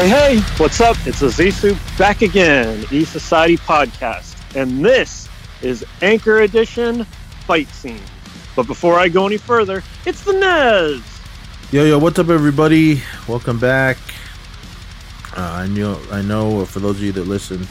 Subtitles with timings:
[0.00, 0.96] Hey, hey, what's up?
[1.06, 5.28] It's Azisu back again, E Society Podcast, and this
[5.60, 7.04] is Anchor Edition
[7.44, 8.00] Fight Scene.
[8.56, 11.02] But before I go any further, it's the Nez.
[11.70, 13.02] Yo, yo, what's up, everybody?
[13.28, 13.98] Welcome back.
[15.36, 16.64] Uh, I know, I know.
[16.64, 17.68] For those of you that listen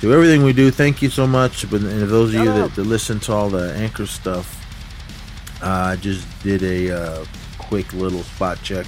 [0.00, 1.70] to everything we do, thank you so much.
[1.70, 5.94] But and those of you that, that listen to all the anchor stuff, uh, I
[5.94, 7.24] just did a uh,
[7.58, 8.84] quick little spot check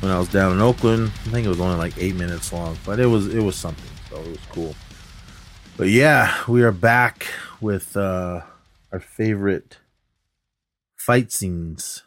[0.00, 1.08] when I was down in Oakland.
[1.26, 3.90] I think it was only like eight minutes long, but it was it was something.
[4.08, 4.74] So it was cool.
[5.76, 7.26] But yeah, we are back
[7.60, 8.42] with uh,
[8.92, 9.78] our favorite
[10.96, 12.02] fight scenes.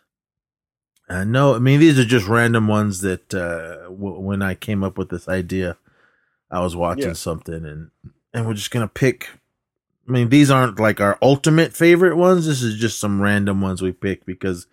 [1.09, 4.83] Uh, no, I mean these are just random ones that uh, w- when I came
[4.83, 5.77] up with this idea,
[6.49, 7.13] I was watching Yeah.
[7.13, 7.91] something and
[8.33, 9.30] and we're just gonna pick.
[10.07, 12.45] I mean these aren't like our ultimate favorite ones.
[12.45, 14.67] This is just some random ones we picked because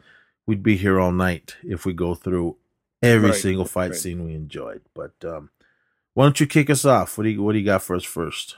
[0.47, 2.57] we'd be here all night if we go through
[3.03, 3.97] every Right, single fight right.
[3.97, 4.83] scene we enjoyed.
[4.95, 5.51] But um,
[6.15, 7.19] why don't you kick us off?
[7.19, 8.57] What do you What do you got for us first?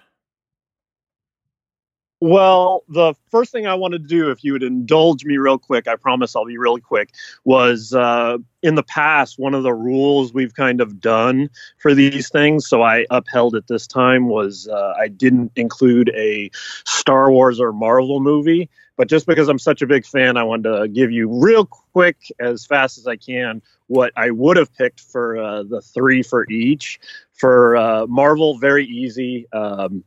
[2.20, 5.88] Well, the first thing I wanted to do, if you would indulge me real quick,
[5.88, 7.10] I promise I'll be really quick,
[7.44, 12.28] was uh, in the past, one of the rules we've kind of done for these
[12.30, 16.48] things, so I upheld it this time, was uh, I didn't include a
[16.86, 18.70] Star Wars or Marvel movie.
[18.96, 22.16] But just because I'm such a big fan, I wanted to give you real quick,
[22.40, 26.48] as fast as I can, what I would have picked for uh, the three for
[26.50, 27.00] each.
[27.32, 29.46] For uh, Marvel, very easy.
[29.52, 30.04] Um,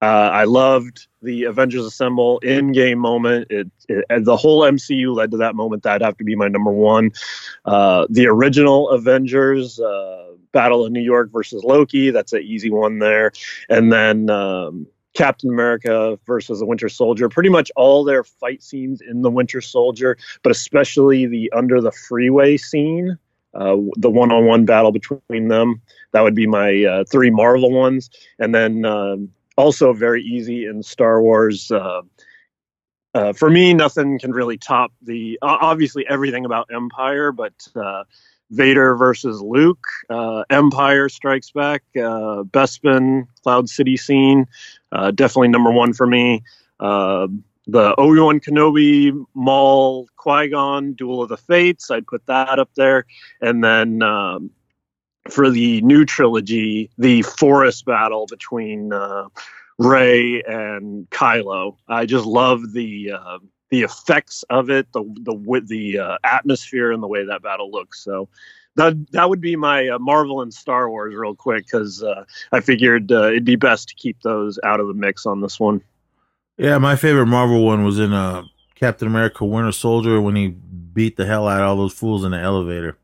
[0.00, 3.46] uh, I loved the Avengers Assemble in-game moment.
[3.50, 5.84] It, it the whole MCU led to that moment.
[5.84, 7.12] That'd have to be my number one.
[7.64, 12.10] Uh, the original Avengers uh, Battle of New York versus Loki.
[12.10, 13.30] That's an easy one there.
[13.68, 17.28] And then um, Captain America versus the Winter Soldier.
[17.28, 21.92] Pretty much all their fight scenes in the Winter Soldier, but especially the under the
[21.92, 23.18] freeway scene.
[23.54, 25.82] Uh, the one-on-one battle between them.
[26.12, 28.08] That would be my uh, three Marvel ones,
[28.38, 29.28] and then um,
[29.58, 31.70] also very easy in Star Wars.
[31.70, 32.00] Uh,
[33.14, 38.04] uh, for me, nothing can really top the obviously everything about Empire, but uh,
[38.52, 44.46] Vader versus Luke, uh, Empire Strikes Back, uh, Bespin, Cloud City scene,
[44.92, 46.42] uh, definitely number one for me.
[46.78, 47.28] Uh,
[47.66, 52.70] the Obi Wan Kenobi, Maul, Qui Gon, Duel of the Fates, I'd put that up
[52.76, 53.06] there,
[53.40, 54.02] and then.
[54.02, 54.50] Um,
[55.30, 59.28] for the new trilogy, the forest battle between uh,
[59.78, 61.76] Rey and Kylo.
[61.88, 63.38] I just love the uh,
[63.72, 67.70] the effects of it, the the with the uh, atmosphere and the way that battle
[67.70, 68.04] looks.
[68.04, 68.28] So
[68.76, 72.60] that that would be my uh, Marvel and Star Wars real quick because uh, I
[72.60, 75.80] figured uh, it'd be best to keep those out of the mix on this one.
[76.58, 78.42] Yeah, my favorite Marvel one was in uh,
[78.74, 82.32] Captain America: Winter Soldier when he beat the hell out of all those fools in
[82.32, 82.98] the elevator.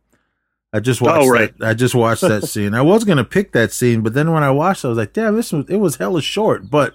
[0.70, 1.56] I just watched Oh, right.
[1.58, 1.66] that.
[1.66, 2.74] I just watched that scene.
[2.74, 5.14] I was gonna pick that scene, but then when I watched, it, I was like,
[5.14, 6.94] "Damn, this was it was hella short." But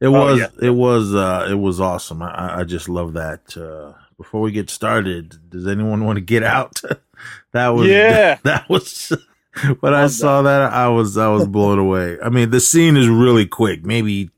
[0.00, 0.48] it Oh, was yeah.
[0.62, 2.22] it was uh, it was awesome.
[2.22, 3.56] I- I, just love that.
[3.56, 6.80] Uh, before we get started, does anyone want to get out?
[7.52, 8.38] that was Yeah.
[8.44, 9.12] That was
[9.80, 10.72] when I saw that.
[10.72, 12.18] I was I was blown away.
[12.22, 14.30] I mean, the scene is really quick, maybe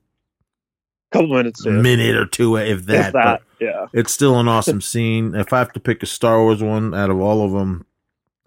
[1.12, 1.76] a couple minutes, a yeah.
[1.80, 3.06] minute or two, if that.
[3.08, 3.86] If that, yeah.
[3.92, 5.34] it's still an awesome scene.
[5.34, 7.86] If I have to pick a Star Wars one out of all of them,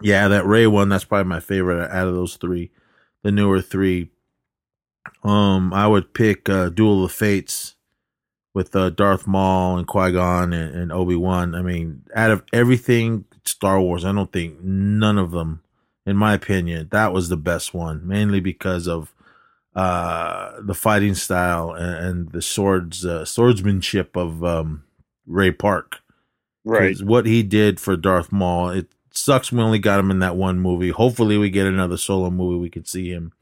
[0.01, 2.71] yeah, that Rey one, that's probably my favorite out of those three,
[3.23, 4.09] the newer three.
[5.23, 7.75] Um, I would pick uh, Duel of the Fates
[8.53, 11.55] with uh, Darth Maul and Qui Gon and, and Obi Wan.
[11.55, 15.61] I mean, out of everything Star Wars, I don't think none of them,
[16.05, 18.07] in my opinion, that was the best one.
[18.07, 19.13] Mainly because of
[19.75, 24.85] uh, the fighting style and, and the swords, uh, swordsmanship of um,
[25.27, 25.99] Ray Park.
[26.63, 26.99] Right.
[27.01, 30.59] What he did for Darth Maul, it sucks we only got him in that one
[30.59, 30.89] movie.
[30.89, 32.57] Hopefully, we get another solo movie.
[32.57, 33.33] We could see him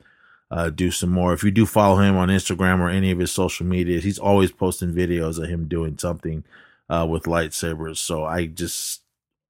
[0.53, 1.33] uh, do some more.
[1.33, 4.51] If you do follow him on Instagram or any of his social medias, he's always
[4.51, 6.43] posting videos of him doing something
[6.89, 7.97] uh, with lightsabers.
[7.97, 9.01] So I just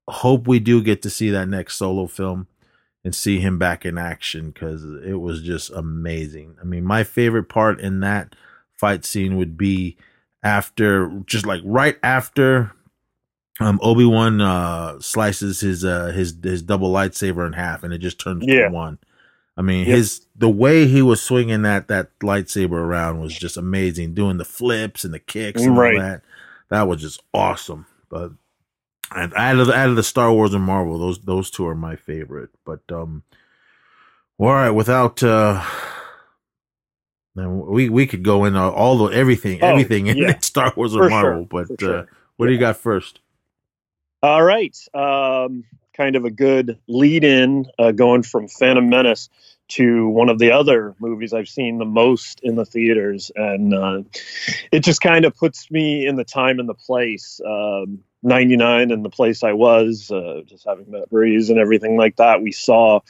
[0.07, 2.47] hope we do get to see that next solo film
[3.03, 6.55] and see him back in action because it was just amazing.
[6.61, 8.33] I mean, my favorite part in that
[8.71, 9.97] fight scene would be
[10.41, 12.71] after, just like right after
[13.59, 17.99] um Obi Wan uh slices his uh his his double lightsaber in half and it
[17.99, 18.63] just turns Yeah.
[18.67, 18.97] to one.
[19.55, 19.97] I mean Yep.
[19.97, 24.13] his the way he was swinging that that lightsaber around was just amazing.
[24.13, 25.95] Doing the flips and the kicks and Right.
[25.95, 26.21] all that,
[26.69, 27.85] that was just awesome.
[28.09, 28.31] But
[29.11, 31.95] out of the, out of the Star Wars and Marvel, those those two are my
[31.95, 32.49] favorite.
[32.65, 33.23] But um,
[34.39, 35.63] all right, without uh,
[37.35, 40.39] we we could go in all the everything Oh, everyththing in yeah.
[40.41, 41.41] Star Wars or Marvel.
[41.43, 42.07] sure, But for uh, sure.
[42.37, 43.19] what do you got first?
[44.21, 44.75] All right.
[44.93, 45.63] Um,
[45.95, 49.29] kind of a good lead in uh, going from Phantom Menace
[49.69, 53.31] to one of the other movies I've seen the most in the theaters.
[53.35, 54.03] And uh,
[54.71, 57.39] it just kind of puts me in the time and the place.
[57.45, 62.41] Um, 99 and the place I was, uh, just having Breeze and everything like that.
[62.41, 63.01] We saw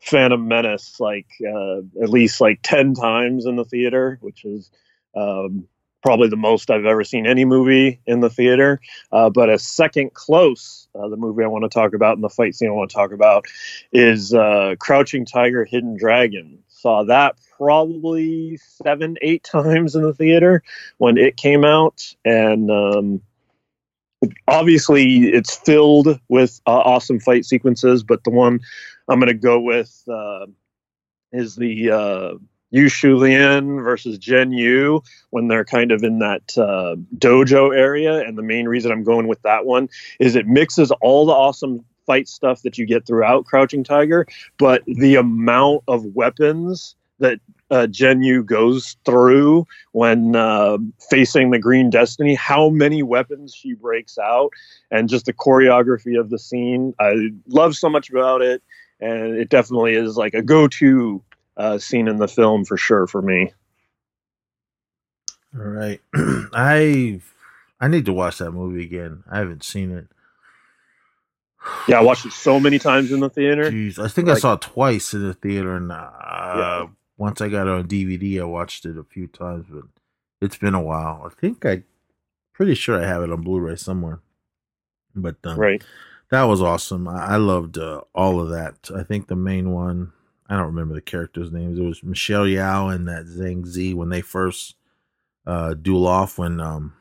[0.00, 4.70] Phantom Menace like uh, at least like 10 times in the theater, which is
[5.16, 5.66] um,
[6.02, 8.80] probably the most I've ever seen any movie in the theater.
[9.12, 12.28] Uh, but a second close, uh, the movie I want to talk about and the
[12.28, 13.46] fight scene I want to talk about
[13.92, 16.58] is uh, Crouching Tiger, Hidden Dragon.
[16.68, 20.62] Saw that probably seven, eight times in the theater
[20.98, 23.22] when it came out, and um,
[24.48, 28.02] obviously it's filled with uh, awesome fight sequences.
[28.02, 28.60] But the one
[29.08, 30.46] I'm going to go with uh,
[31.32, 32.34] is the uh,
[32.70, 38.20] Yu Shu Lien versus Jen Yu when they're kind of in that uh, dojo area.
[38.20, 39.88] And the main reason I'm going with that one
[40.18, 44.26] is it mixes all the awesome fight stuff that you get throughout Crouching Tiger,
[44.58, 47.38] but the amount of weapons that
[47.70, 50.78] uh, Jen Yu goes through when uh,
[51.08, 54.50] facing the Green Destiny, how many weapons she breaks out,
[54.90, 56.94] and just the choreography of the scene.
[56.98, 58.62] I love so much about it,
[58.98, 61.22] and it definitely is like a go to
[61.60, 63.52] uh, scene in the film for sure for me.
[65.54, 67.20] All right, I
[67.78, 69.24] I need to watch that movie again.
[69.30, 70.06] I haven't seen it.
[71.86, 73.70] Yeah, I watched it so many times in the theater.
[73.70, 76.10] Jeez, I think like, I saw it twice in the theater, and uh,
[76.56, 76.86] yeah.
[77.18, 79.66] once I got it on DVD, I watched it a few times.
[79.68, 79.84] But
[80.40, 81.22] it's been a while.
[81.26, 81.82] I think I,
[82.54, 84.20] pretty sure I have it on Blu-ray somewhere.
[85.14, 85.84] But um, right,
[86.30, 87.06] that was awesome.
[87.06, 88.90] I, I loved uh, all of that.
[88.96, 90.12] I think the main one
[90.50, 91.78] I don't remember the characters' names.
[91.78, 94.74] It was Michelle Yeoh and that Zhang Zi when they first
[95.46, 96.92] uh, duel off when um,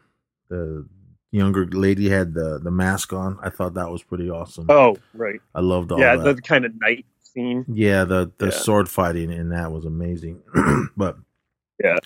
[0.49, 0.87] the
[1.31, 3.39] younger lady had the the mask on.
[3.41, 4.67] I thought that was pretty awesome.
[4.69, 5.41] Oh, right.
[5.55, 6.35] I loved all yeah, that.
[6.35, 7.65] the kind of night scene.
[7.67, 8.51] Yeah, the the yeah.
[8.51, 10.43] sword fighting in that was amazing.
[10.95, 11.17] but
[11.83, 11.97] yeah,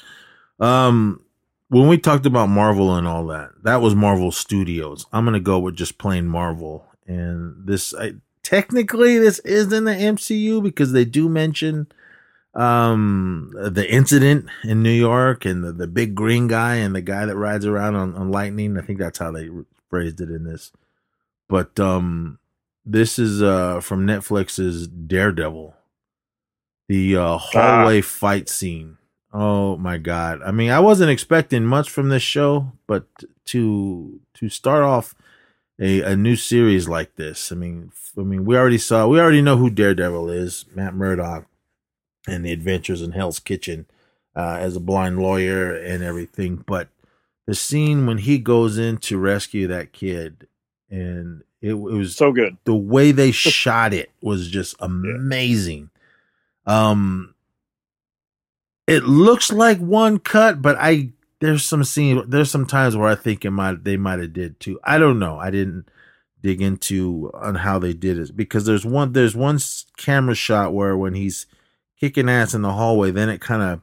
[0.60, 1.24] um,
[1.68, 5.06] when we talked about Marvel and all that, that was Marvel Studios.
[5.12, 6.86] I'm gonna go with just plain Marvel.
[7.06, 8.13] And this, I,
[8.44, 11.88] technically this is in the MCU because they do mention
[12.54, 17.25] um the incident in New York and the, the big green guy and the guy
[17.25, 18.78] that rides around on, on lightning.
[18.78, 19.50] I think that's how they
[19.90, 20.72] phrased it in this.
[21.50, 22.38] But um
[22.86, 25.74] this is uh from Netflix's Daredevil.
[26.89, 28.06] The uh hallway ah.
[28.06, 28.98] fight scene.
[29.34, 30.42] Oh my god.
[30.46, 33.07] I mean, I wasn't expecting much from this show, but
[33.46, 35.16] to to start off
[35.80, 37.52] a, a new series like this.
[37.52, 41.46] I mean, I mean, we already saw, we already know who Daredevil is, Matt Murdock,
[42.28, 43.86] and the Adventures in Hell's Kitchen
[44.36, 46.64] uh, as a blind lawyer and everything.
[46.66, 46.90] But
[47.46, 50.48] the scene when he goes in to rescue that kid,
[50.90, 52.58] and it, it was so good.
[52.66, 55.90] The way they shot it was just amazing.
[56.66, 57.34] Um,
[58.88, 61.10] it looks like one cut, but I
[61.44, 64.62] there's some scene there's some times where I think it might they might have did
[64.62, 64.80] too.
[64.81, 65.38] I don't know.
[65.38, 65.90] I didn't
[66.42, 69.60] dig into on how they did it because there's one there's one
[69.98, 71.45] camera shot where when he's
[72.00, 73.82] kicking ass in the hallway, then it kind of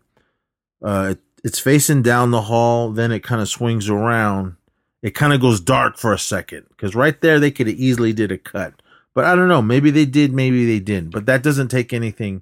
[0.83, 4.57] uh it's facing down the hall, then it kind of swings around.
[5.03, 8.15] It kind of goes dark for a second because right there they could have easily
[8.15, 8.81] did a cut,
[9.15, 9.61] but I don't know.
[9.61, 11.11] Maybe they did, maybe they didn't.
[11.11, 12.41] But that doesn't take anything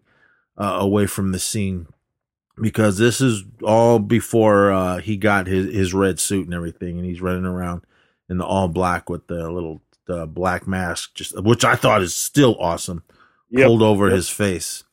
[0.57, 1.89] uh, away from the scene
[2.61, 7.05] because this is all before uh, he got his, his red suit and everything, and
[7.05, 7.83] he's running around
[8.29, 12.15] in the all black with the little the black mask, just which I thought is
[12.15, 13.03] still awesome,
[13.51, 13.67] yep.
[13.67, 14.17] pulled over yep.
[14.17, 14.85] his face,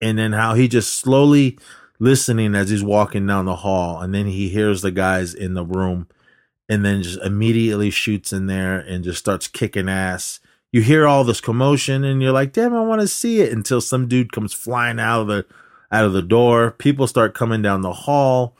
[0.00, 1.58] and then how he just slowly
[1.98, 5.64] listening as he's walking down the hall, and then he hears the guys in the
[5.64, 6.08] room,
[6.68, 10.40] and then just immediately shoots in there and just starts kicking ass.
[10.72, 13.80] You hear all this commotion, and you're like, "Damn, I want to see it!" Until
[13.80, 15.46] some dude comes flying out of the
[15.92, 16.72] out of the door.
[16.72, 18.56] People start coming down the hall,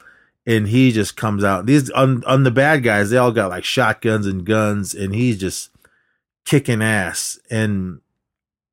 [0.46, 1.66] and he just comes out.
[1.66, 5.38] These on, on the bad guys, they all got like shotguns and guns, and he's
[5.38, 5.70] just
[6.44, 7.38] kicking ass.
[7.50, 8.00] And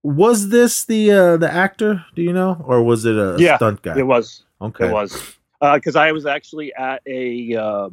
[0.03, 2.05] was this the uh, the actor?
[2.15, 3.97] Do you know, or was it a yeah, stunt guy?
[3.97, 4.43] It was.
[4.61, 7.89] Okay, it was because uh, I was actually at a uh,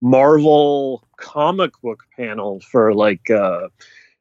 [0.00, 3.68] Marvel comic book panel for like uh,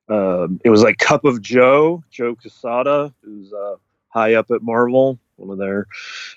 [0.09, 3.75] uh, it was like Cup of Joe, Joe Quesada, who's uh,
[4.09, 5.87] high up at Marvel, one of their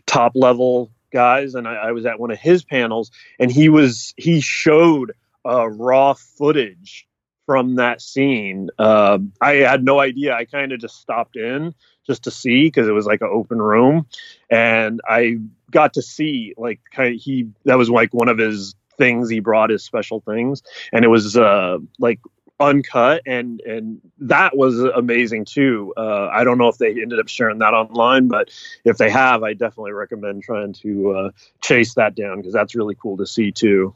[0.07, 4.15] top level guys, and I, I was at one of his panels, and he was
[4.17, 5.13] he showed
[5.45, 7.07] uh, raw footage
[7.47, 8.69] from that scene.
[8.79, 10.35] Uh, I had no idea.
[10.35, 11.75] I kind of just stopped in
[12.07, 14.07] just to see because it was like an open room,
[14.51, 15.39] and I
[15.71, 19.41] got to see like kind of he that was like one of his things he
[19.41, 22.21] brought his special things, and it was uh, like
[22.59, 25.93] uncut and and that was amazing too.
[25.97, 28.51] Uh, i don't know if they ended up sharing that online but
[28.85, 32.95] if they have i definitely recommend trying to uh, chase that down because that's really
[32.95, 33.95] cool to see too.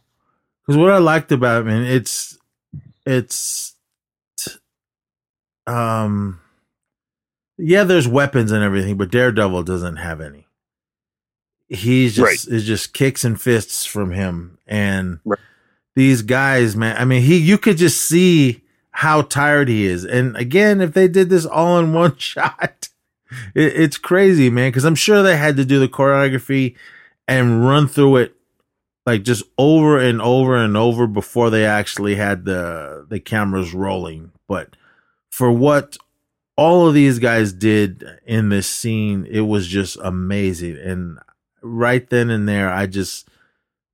[0.67, 2.39] Because what i liked about it man it's
[3.07, 3.75] it's
[5.67, 6.41] um
[7.57, 10.47] yeah there's weapons and everything but daredevil doesn't have any.
[11.73, 12.61] He's just right.
[12.61, 15.39] just kicks and fists from him and right
[15.95, 16.97] these guys, man.
[16.97, 20.05] I mean, he you could just see how tired he is.
[20.05, 22.89] And again, if they did this all in one shot,
[23.55, 24.71] it, it's crazy, man.
[24.71, 26.77] Because I'm sure they had to do the choreography
[27.27, 28.35] and run through it
[29.07, 34.33] like just over and over and over before they actually had the the cameras rolling.
[34.47, 34.77] But
[35.31, 35.97] for what
[36.57, 40.77] all of these guys did in this scene, it was just amazing.
[40.77, 41.19] And
[41.63, 43.29] right then and there, I just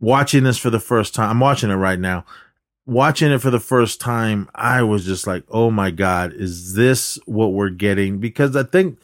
[0.00, 1.30] watching this for the first time.
[1.30, 2.24] I'm watching it right now.
[2.86, 7.18] Watching it for the first time, I was just like, "Oh my god, is this
[7.26, 8.98] what we're getting?" Because I think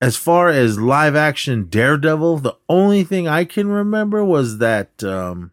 [0.00, 5.52] as far as live action Daredevil, the only thing I can remember was that um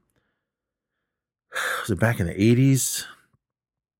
[1.82, 3.06] was it back in the 80s?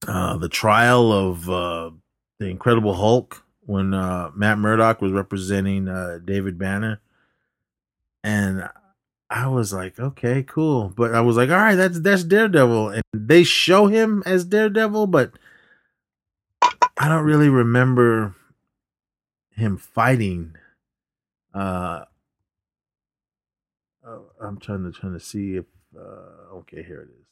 [0.08, 1.92] Uh the trial of uh
[2.40, 7.00] the Incredible Hulk when uh Matt Murdock was representing uh David Banner.
[8.24, 8.70] And
[9.30, 10.92] I was like, okay, cool.
[10.96, 12.90] But I was like, all right, that's that's Daredevil.
[12.90, 15.34] And they show him as Daredevil, but
[16.98, 18.36] I don't really remember
[19.56, 20.56] him fighting.
[21.54, 22.06] Uh,
[24.06, 27.26] uh I'm trying to trying to see if uh, okay, here it is.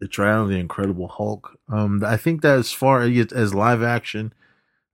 [0.00, 1.58] The Trial of the Incredible Hulk.
[1.68, 4.32] Um, I think that as far as, as live action,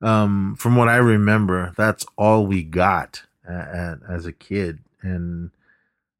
[0.02, 5.50] um, from what I remember, that's all we got as a kid, and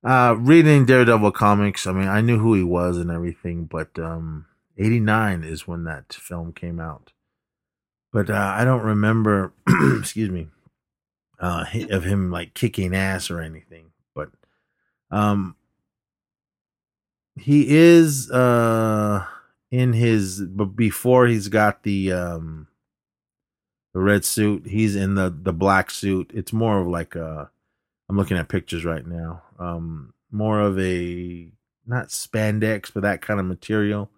[0.04, 4.46] uh, reading Daredevil comics, I mean, I knew who he was and everything, but um,
[4.78, 7.12] 89 is when that film came out.
[8.12, 9.52] But uh, I don't remember,
[9.98, 10.48] excuse me,
[11.38, 13.92] uh, of him like kicking ass or anything.
[14.14, 14.30] But
[15.10, 15.54] um,
[17.36, 19.26] he is uh,
[19.70, 22.68] in his, but before he's got the um,
[23.94, 26.30] the red suit, he's in the the black suit.
[26.34, 27.50] It's more of like a
[28.08, 29.42] I'm looking at pictures right now.
[29.60, 31.52] Um, more of a
[31.86, 34.10] not spandex, but that kind of material,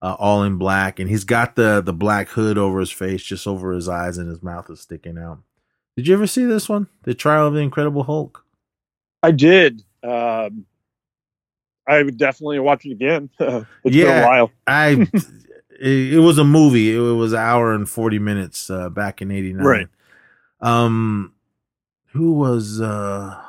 [0.00, 3.46] uh, all in black, and he's got the the black hood over his face, just
[3.46, 5.40] over his eyes, and his mouth is sticking out.
[5.96, 8.44] Did you ever see this one, The Trial of the Incredible Hulk?
[9.22, 9.82] I did.
[10.02, 10.66] Um,
[11.86, 13.30] I would definitely watch it again.
[13.38, 14.50] it's yeah, been a while.
[14.66, 14.88] I
[15.80, 16.94] it, it, was a movie.
[16.94, 19.64] It was an hour and forty minutes uh, back in '89.
[19.64, 19.88] Right.
[20.60, 21.34] Um,
[22.12, 23.40] who was uh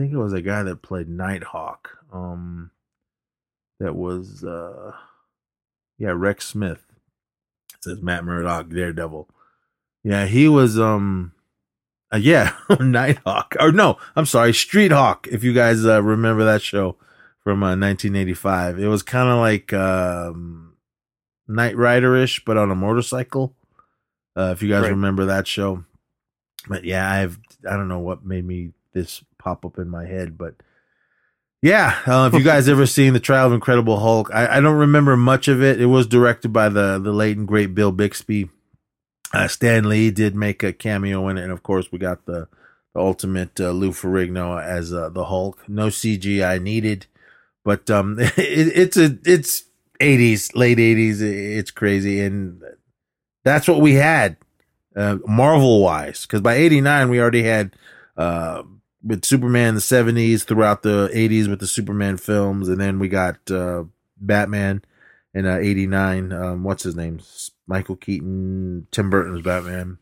[0.00, 1.98] think it was a guy that played Nighthawk.
[2.12, 2.70] Um
[3.78, 4.92] that was uh
[5.98, 6.84] yeah, Rex Smith.
[7.74, 9.28] It says Matt Murdock, Daredevil.
[10.02, 11.32] Yeah, he was um
[12.12, 13.54] uh, yeah, Nighthawk.
[13.60, 16.96] Or no, I'm sorry, Street Hawk, if you guys uh, remember that show
[17.38, 18.80] from uh, 1985.
[18.80, 20.74] It was kind of like um
[21.46, 23.54] Knight Rider-ish but on a motorcycle.
[24.36, 24.90] Uh, if you guys right.
[24.90, 25.84] remember that show
[26.68, 27.38] but yeah, I've
[27.68, 30.54] I don't know what made me this pop up in my head, but
[31.62, 34.78] yeah, uh, if you guys ever seen the Trial of Incredible Hulk, I, I, don't
[34.78, 35.80] remember much of it.
[35.80, 38.48] It was directed by the the late and great Bill Bixby.
[39.32, 42.48] Uh, Stan Lee did make a cameo in it, and of course, we got the,
[42.94, 45.68] the ultimate uh, Lou Ferrigno as uh, the Hulk.
[45.68, 47.06] No CGI needed,
[47.64, 49.64] but um, it, it's a it's
[50.00, 51.20] eighties, late eighties.
[51.20, 52.62] It's crazy, and
[53.44, 54.36] that's what we had
[54.96, 57.76] uh, Marvel wise, because by '89 we already had
[58.16, 58.62] uh,
[59.02, 63.08] with Superman in the '70s, throughout the '80s with the Superman films, and then we
[63.08, 63.84] got uh,
[64.16, 64.82] Batman
[65.34, 66.32] in '89.
[66.32, 67.20] Uh, um, what's his name?
[67.66, 69.98] Michael Keaton, Tim Burton's Batman,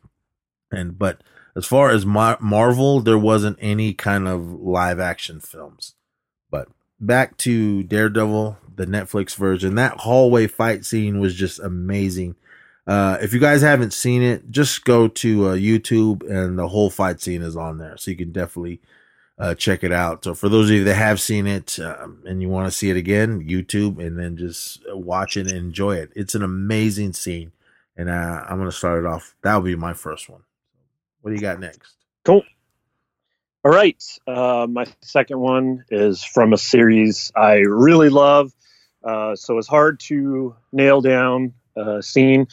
[0.70, 1.22] and but
[1.54, 5.94] as far as Mar- Marvel, there wasn't any kind of live action films.
[6.50, 6.68] But
[7.00, 12.36] back to Daredevil, the Netflix version, that hallway fight scene was just amazing
[12.88, 16.88] uh, if you guys haven't seen it, just go to uh, YouTube and the whole
[16.88, 17.98] fight scene is on there.
[17.98, 18.80] So you can definitely
[19.38, 20.24] uh, check it out.
[20.24, 22.88] So for those of you that have seen it um, and you want to see
[22.88, 26.10] it again, YouTube and then just watch it and enjoy it.
[26.16, 27.52] It's an amazing scene.
[27.94, 29.36] And uh, I'm going to start it off.
[29.42, 30.40] That'll be my first one.
[31.20, 31.94] What do you got next?
[32.24, 32.42] Cool.
[33.66, 34.02] All right.
[34.26, 38.50] Uh, my second one is from a series I really love.
[39.04, 42.46] Uh, so it's hard to nail down uh, scene.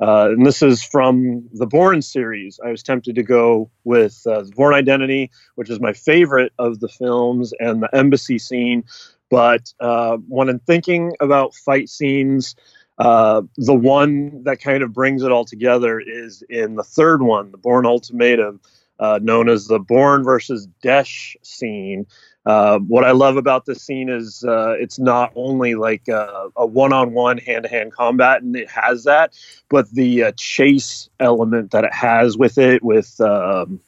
[0.00, 2.58] Uh, and this is from the Bourne series.
[2.64, 6.80] I was tempted to go with uh, the Bourne Identity, which is my favorite of
[6.80, 8.84] the films, and the embassy scene.
[9.30, 12.56] But uh, when I'm thinking about fight scenes,
[12.98, 17.50] uh, the one that kind of brings it all together is in the third one,
[17.50, 18.60] the Bourne Ultimatum,
[19.02, 22.06] uh, known as the Bourne versus Desh scene.
[22.46, 27.38] Uh, what I love about this scene is uh, it's not only like a, one-on-one
[27.38, 29.36] hand-to-hand combat, and it has that,
[29.68, 33.80] but the uh, chase element that it has with it, with um,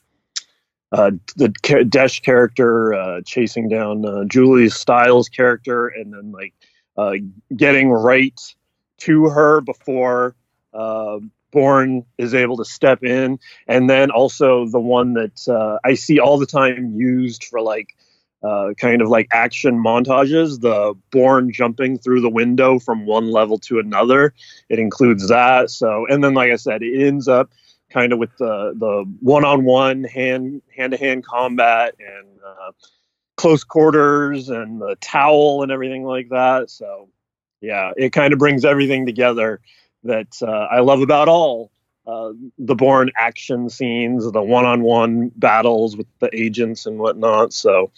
[0.90, 1.48] uh, the
[1.88, 6.54] Desh character uh, chasing down Julie Stiles' character, and then like
[7.56, 8.40] getting right
[8.98, 10.34] to her before
[11.54, 16.36] Bourne is able to step in, and then also the one that I see all
[16.36, 17.94] the time used for like
[18.42, 23.56] uh, kind of like action montages, the Bourne jumping through the window from one level
[23.60, 24.34] to another.
[24.68, 25.70] It includes that.
[25.70, 27.50] So, and then, like I said, it ends up
[27.90, 32.72] kind of with the the one on one hand hand to hand combat and uh,
[33.36, 36.68] close quarters and the towel and everything like that.
[36.68, 37.08] So,
[37.60, 39.60] yeah, it kind of brings everything together
[40.04, 41.70] that uh, I love about all
[42.06, 47.52] uh, the Bourne action scenes, the one on one battles with the agents and whatnot.
[47.52, 47.90] So,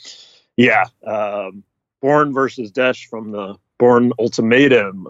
[0.57, 1.65] yeah, um,
[2.01, 5.09] Bourne versus Desh from the Bourne Ultimatum.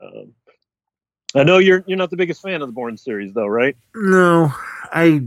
[0.00, 0.32] Um,
[1.34, 3.76] I know you're you're not the biggest fan of the Bourne series, though, right?
[3.94, 4.52] No,
[4.92, 5.22] I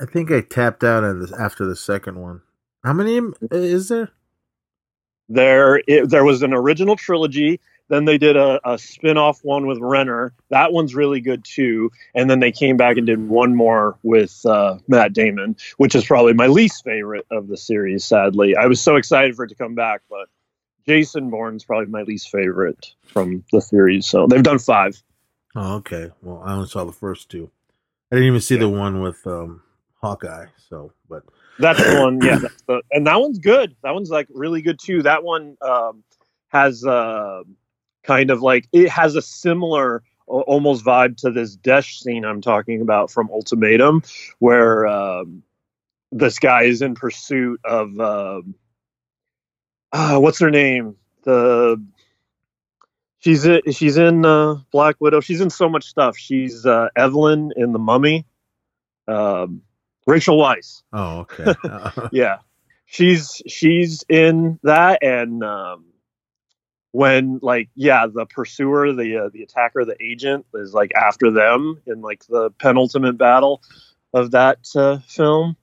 [0.00, 2.42] I think I tapped out this after the second one.
[2.84, 3.20] How many
[3.50, 4.10] is there?
[5.28, 7.60] There, it, there was an original trilogy
[7.92, 10.32] then they did a, a spin off one with Renner.
[10.48, 11.92] That one's really good too.
[12.14, 16.06] And then they came back and did one more with uh, Matt Damon, which is
[16.06, 18.56] probably my least favorite of the series, sadly.
[18.56, 20.30] I was so excited for it to come back, but
[20.86, 24.06] Jason Bourne's probably my least favorite from the series.
[24.06, 25.02] So they've done five.
[25.54, 26.10] Oh, okay.
[26.22, 27.50] Well, I only saw the first two.
[28.10, 28.60] I didn't even see yeah.
[28.60, 29.62] the one with um,
[30.00, 30.46] Hawkeye.
[30.70, 31.24] So, but
[31.58, 32.20] that's the one.
[32.22, 33.76] Yeah, the, and that one's good.
[33.82, 35.02] That one's like really good too.
[35.02, 36.04] That one um,
[36.48, 37.42] has uh,
[38.02, 42.80] kind of like it has a similar almost vibe to this Desh scene I'm talking
[42.80, 44.02] about from Ultimatum,
[44.38, 45.42] where um,
[46.10, 48.42] this guy is in pursuit of uh,
[49.92, 50.96] uh, what's her name?
[51.24, 51.84] The
[53.18, 55.20] she's in, she's in uh, Black Widow.
[55.20, 56.16] She's in so much stuff.
[56.16, 58.26] She's uh, Evelyn in The Mummy.
[59.06, 59.62] Um,
[60.06, 60.82] Rachel Weisz.
[60.92, 61.54] Oh, okay.
[62.12, 62.38] yeah,
[62.86, 65.84] she's she's in that, and um,
[66.92, 71.80] when like yeah the pursuer the uh, the attacker the agent is like after them
[71.86, 73.62] in like the penultimate battle
[74.14, 75.56] of that uh, film.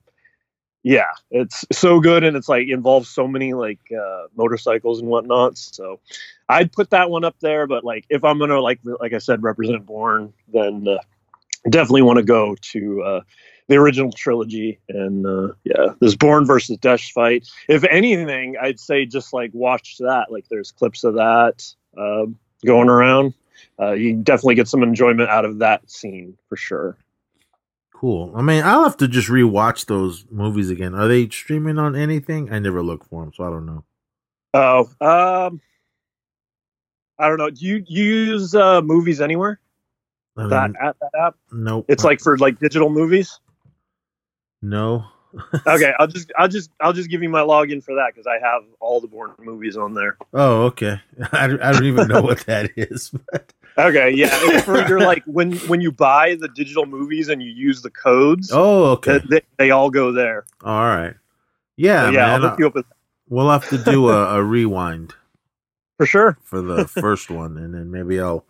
[0.83, 5.57] Yeah it's so good and it's like involves so many like uh, motorcycles and whatnot
[5.57, 5.99] so
[6.47, 9.43] i'd put that one up there but like if i'm gonna like like i said
[9.43, 10.97] represent Bourne then uh,
[11.69, 13.21] definitely want to go to uh,
[13.69, 14.79] the original trilogy.
[14.89, 17.47] And uh, yeah, this Bourne versus Desh fight.
[17.69, 20.25] If anything, I'd say just like watch that.
[20.29, 21.65] Like there's clips of that
[21.97, 22.25] uh,
[22.65, 23.33] going around.
[23.79, 26.97] Uh, you definitely get some enjoyment out of that scene for sure.
[27.93, 28.33] Cool.
[28.35, 30.95] I mean, I'll have to just rewatch those movies again.
[30.95, 32.51] Are they streaming on anything?
[32.51, 33.83] I never look for them, so I don't know.
[34.53, 35.61] Oh, um,
[37.19, 37.49] I don't know.
[37.49, 39.59] Do you, you use uh, movies anywhere?
[40.37, 41.35] I mean, that, app, that app?
[41.51, 41.85] Nope.
[41.89, 43.39] It's like for like digital movies.
[44.61, 45.05] No.
[45.67, 48.39] okay, I'll just I'll just I'll just give you my login for that because I
[48.43, 50.17] have all the Bourne movies on there.
[50.33, 50.99] Oh, okay.
[51.31, 53.11] I, I don't even know what that is.
[53.31, 53.53] But.
[53.77, 57.81] Okay, yeah, for your like when when you buy the digital movies and you use
[57.81, 58.49] the codes.
[58.51, 59.21] Oh, okay.
[59.29, 60.45] They, they all go there.
[60.63, 61.13] All right.
[61.77, 62.17] Yeah, so, yeah.
[62.17, 62.85] Man, I'll hook uh, you up with.
[63.29, 65.13] We'll have to do a, a rewind
[65.97, 68.43] for sure for the first one, and then maybe I'll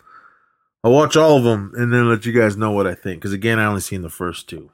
[0.84, 3.22] I'll watch all of them and then let you guys know what I think.
[3.22, 4.72] Because again, I only seen the first two.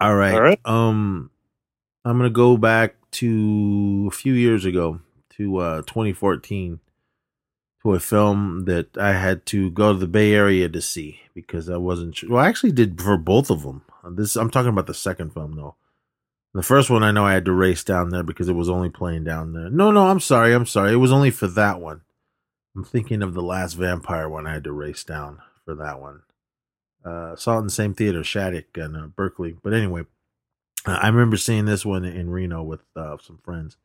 [0.00, 0.34] All right.
[0.34, 0.60] All right.
[0.64, 1.30] Um,
[2.04, 5.00] I'm gonna go back to a few years ago
[5.36, 6.80] to uh 2014
[7.82, 11.68] to a film that I had to go to the Bay Area to see because
[11.68, 12.30] I wasn't sure.
[12.30, 13.82] Well, I actually did for both of them.
[14.10, 15.76] This I'm talking about the second film though.
[16.54, 18.88] The first one I know I had to race down there because it was only
[18.88, 19.70] playing down there.
[19.70, 20.92] No, no, I'm sorry, I'm sorry.
[20.92, 22.02] It was only for that one.
[22.76, 26.22] I'm thinking of the last vampire one I had to race down for that one.
[27.04, 29.56] Uh, saw it in the same theater, Shattuck and uh, Berkeley.
[29.62, 30.04] But anyway,
[30.86, 33.76] I remember seeing this one in Reno with uh, some friends.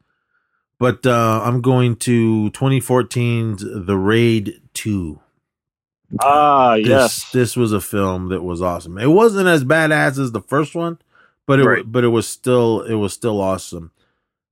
[0.80, 5.20] But uh, I'm going to 2014's The Raid 2.
[6.22, 7.32] Ah, this, yes.
[7.32, 8.98] This was a film that was awesome.
[8.98, 10.98] It wasn't as badass as the first one,
[11.46, 11.92] but it right.
[11.92, 13.92] but it was still it was still awesome.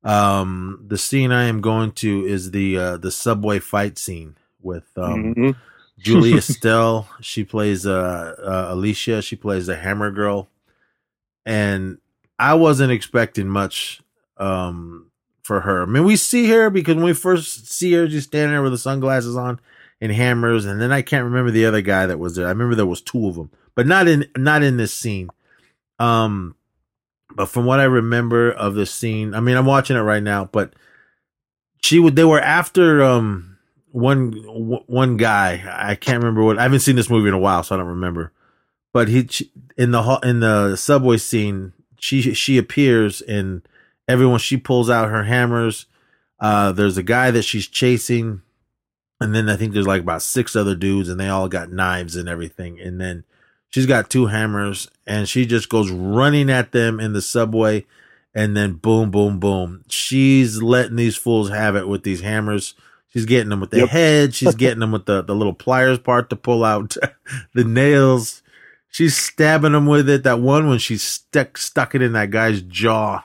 [0.04, 4.86] Um, the scene I am going to is the uh, the subway fight scene with
[4.98, 5.52] um, mm-hmm.
[6.00, 7.08] Julia Stell.
[7.22, 9.22] She plays uh, uh, Alicia.
[9.22, 10.50] She plays the Hammer Girl,
[11.46, 11.98] and
[12.40, 14.02] I wasn't expecting much
[14.38, 15.12] um,
[15.44, 15.84] for her.
[15.84, 18.74] I mean, we see her because when we first see her, she's standing there with
[18.74, 19.60] the sunglasses on
[20.00, 22.46] and hammers, and then I can't remember the other guy that was there.
[22.46, 25.30] I remember there was two of them, but not in not in this scene.
[26.00, 26.56] Um,
[27.36, 30.46] but from what I remember of the scene, I mean, I'm watching it right now,
[30.46, 30.74] but
[31.84, 33.57] she would they were after um
[33.92, 34.32] one
[34.88, 35.64] one guy.
[35.68, 36.60] I can't remember what.
[36.60, 38.32] I haven't seen this movie in a while, so I don't remember.
[38.94, 39.28] But he
[39.78, 43.68] in the in the subway scene, she she appears and
[44.08, 45.86] everyone she pulls out her hammers.
[46.40, 48.42] Uh, there's a guy that she's chasing,
[49.20, 52.16] and then I think there's like about six other dudes, and they all got knives
[52.16, 52.80] and everything.
[52.80, 53.24] And then
[53.70, 57.86] she's got two hammers, and she just goes running at them in the subway,
[58.34, 59.84] and then boom, boom, boom.
[59.90, 62.76] She's letting these fools have it with these hammers.
[63.18, 63.90] She's getting them with the yep.
[63.90, 64.36] head.
[64.36, 66.96] She's getting them with the, the little pliers part to pull out
[67.56, 68.44] the nails.
[68.90, 70.22] She's stabbing them with it.
[70.22, 73.24] That one when she stuck stuck it in that guy's jaw.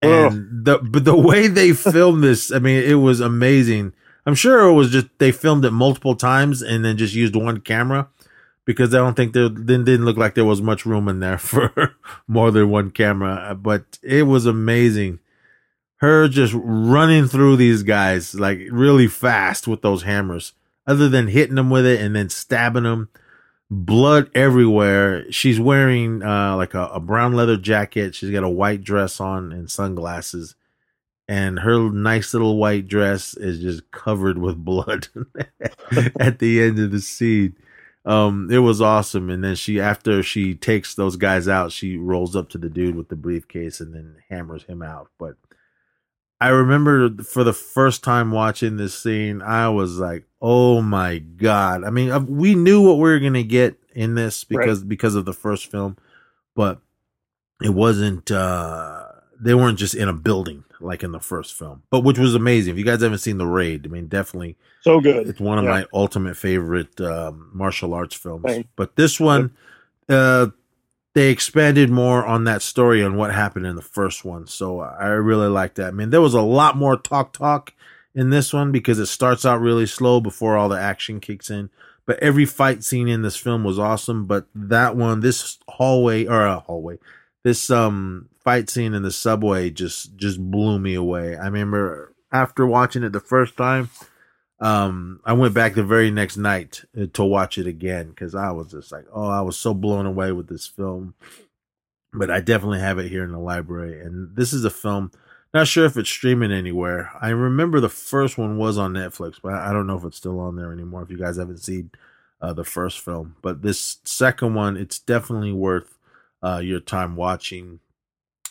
[0.00, 3.94] And the but the way they filmed this, I mean, it was amazing.
[4.26, 7.60] I'm sure it was just they filmed it multiple times and then just used one
[7.62, 8.08] camera
[8.64, 11.38] because I don't think there didn't, didn't look like there was much room in there
[11.38, 11.96] for
[12.28, 13.56] more than one camera.
[13.60, 15.18] But it was amazing.
[15.98, 20.52] Her just running through these guys like really fast with those hammers,
[20.86, 23.08] other than hitting them with it and then stabbing them.
[23.68, 25.30] Blood everywhere.
[25.32, 28.14] She's wearing uh, like a, a brown leather jacket.
[28.14, 30.54] She's got a white dress on and sunglasses
[31.28, 35.08] and her nice little white dress is just covered with blood
[36.20, 37.56] at the end of the scene
[38.06, 39.28] um, it was awesome.
[39.28, 42.94] And then she, after she takes those guys out, she rolls up to the dude
[42.94, 45.08] with the briefcase and then hammers him out.
[45.18, 45.34] But
[46.40, 51.84] I remember for the first time watching this scene, I was like, "Oh my god!"
[51.84, 54.88] I mean, uh, we knew what we were gonna get in this because right.
[54.88, 55.96] because of the first film,
[56.54, 56.80] but
[57.62, 58.30] it wasn't.
[58.30, 59.04] uh
[59.40, 62.72] They weren't just in a building like in the first film, but which was amazing.
[62.72, 65.26] If you guys haven't seen The Raid, I mean, definitely so good.
[65.26, 65.70] It's one of yeah.
[65.70, 68.44] my ultimate favorite um, martial arts films.
[68.46, 68.68] Same.
[68.76, 69.56] But this one,
[70.08, 70.48] uh,
[71.16, 75.06] they expanded more on that story and what happened in the first one, so I
[75.06, 75.86] really like that.
[75.86, 77.72] I mean, there was a lot more talk talk
[78.14, 81.70] in this one because it starts out really slow before all the action kicks in.
[82.04, 84.26] But every fight scene in this film was awesome.
[84.26, 86.98] But that one, this hallway or a uh, hallway,
[87.44, 91.34] this um fight scene in the subway just just blew me away.
[91.34, 93.88] I remember after watching it the first time,
[94.58, 98.50] um, I went back the very next night uh, to watch it again because I
[98.52, 101.14] was just like, oh, I was so blown away with this film.
[102.12, 105.10] But I definitely have it here in the library, and this is a film.
[105.52, 107.10] Not sure if it's streaming anywhere.
[107.20, 110.40] I remember the first one was on Netflix, but I don't know if it's still
[110.40, 111.02] on there anymore.
[111.02, 111.90] If you guys haven't seen
[112.40, 115.98] uh, the first film, but this second one, it's definitely worth
[116.42, 117.80] uh, your time watching.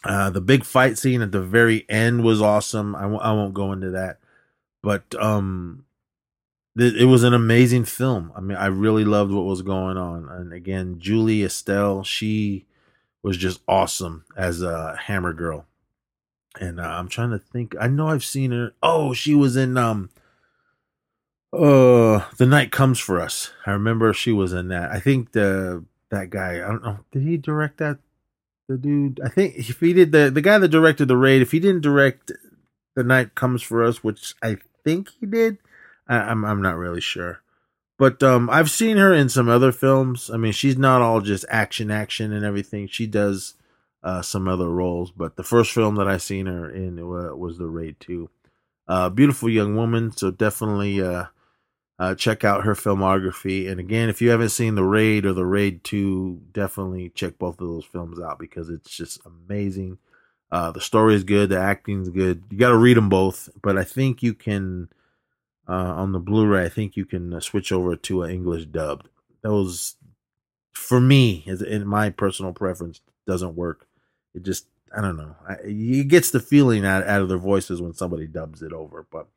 [0.04, 2.96] Uh, the big fight scene at the very end was awesome.
[2.96, 4.20] I w- I won't go into that,
[4.84, 5.86] but um,
[6.78, 8.32] it was an amazing film.
[8.36, 10.28] I mean, I really loved what was going on.
[10.30, 12.66] And again, Julie Estelle, she
[13.24, 15.66] was just awesome as a Hammer Girl.
[16.60, 17.76] And uh, I'm trying to think.
[17.80, 18.74] I know I've seen her.
[18.82, 20.10] Oh, she was in um,
[21.52, 23.52] uh, The Night Comes for Us.
[23.66, 24.92] I remember she was in that.
[24.92, 26.56] I think the that guy.
[26.56, 27.00] I don't know.
[27.12, 28.00] Did he direct that?
[28.68, 29.20] the dude.
[29.24, 31.82] I think if he did the the guy that directed the raid, if he didn't
[31.82, 32.32] direct
[32.96, 35.58] the night comes for us, which I think he did,
[36.08, 37.42] I, I'm I'm not really sure.
[37.98, 40.30] But um, I've seen her in some other films.
[40.30, 42.88] I mean, she's not all just action, action, and everything.
[42.88, 43.54] She does
[44.04, 45.12] uh, some other roles.
[45.12, 48.30] But the first film that I seen her in was the Raid Two.
[48.88, 50.12] Uh, beautiful young woman.
[50.12, 51.26] So definitely uh,
[51.98, 53.70] uh, check out her filmography.
[53.70, 57.60] And again, if you haven't seen The Raid or The Raid 2, definitely check both
[57.62, 59.98] of those films out because it's just amazing.
[60.52, 62.44] Uh, the story is good, the acting is good.
[62.50, 64.90] You got to read them both, but I think you can
[65.68, 66.66] uh, on the Blu-ray.
[66.66, 69.10] I think you can uh, switch over to an English dubbed.
[69.42, 69.96] Those,
[70.74, 73.88] for me, in my personal preference, doesn't work.
[74.34, 75.36] It just I don't know.
[75.64, 79.28] It gets the feeling out, out of their voices when somebody dubs it over, but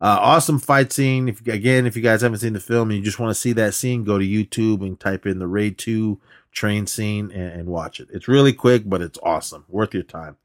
[0.00, 1.28] uh, awesome fight scene.
[1.28, 3.52] If again, if you guys haven't seen the film and you just want to see
[3.54, 6.20] that scene, go to YouTube and type in the Raid Two
[6.52, 8.08] train scene and, and watch it.
[8.12, 9.64] It's really quick, but it's awesome.
[9.68, 10.36] Worth your time.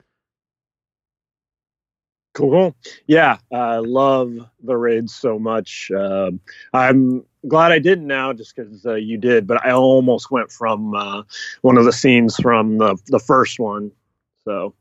[2.36, 2.76] Cool.
[3.08, 5.90] Yeah, I love the raid so much.
[5.90, 6.32] Uh,
[6.74, 9.48] I'm glad I didn't now, just because uh, you did.
[9.48, 11.24] But I almost went from uh,
[11.62, 13.90] one of the scenes from the the first one.
[14.44, 14.76] So,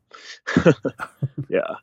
[1.49, 1.77] yeah.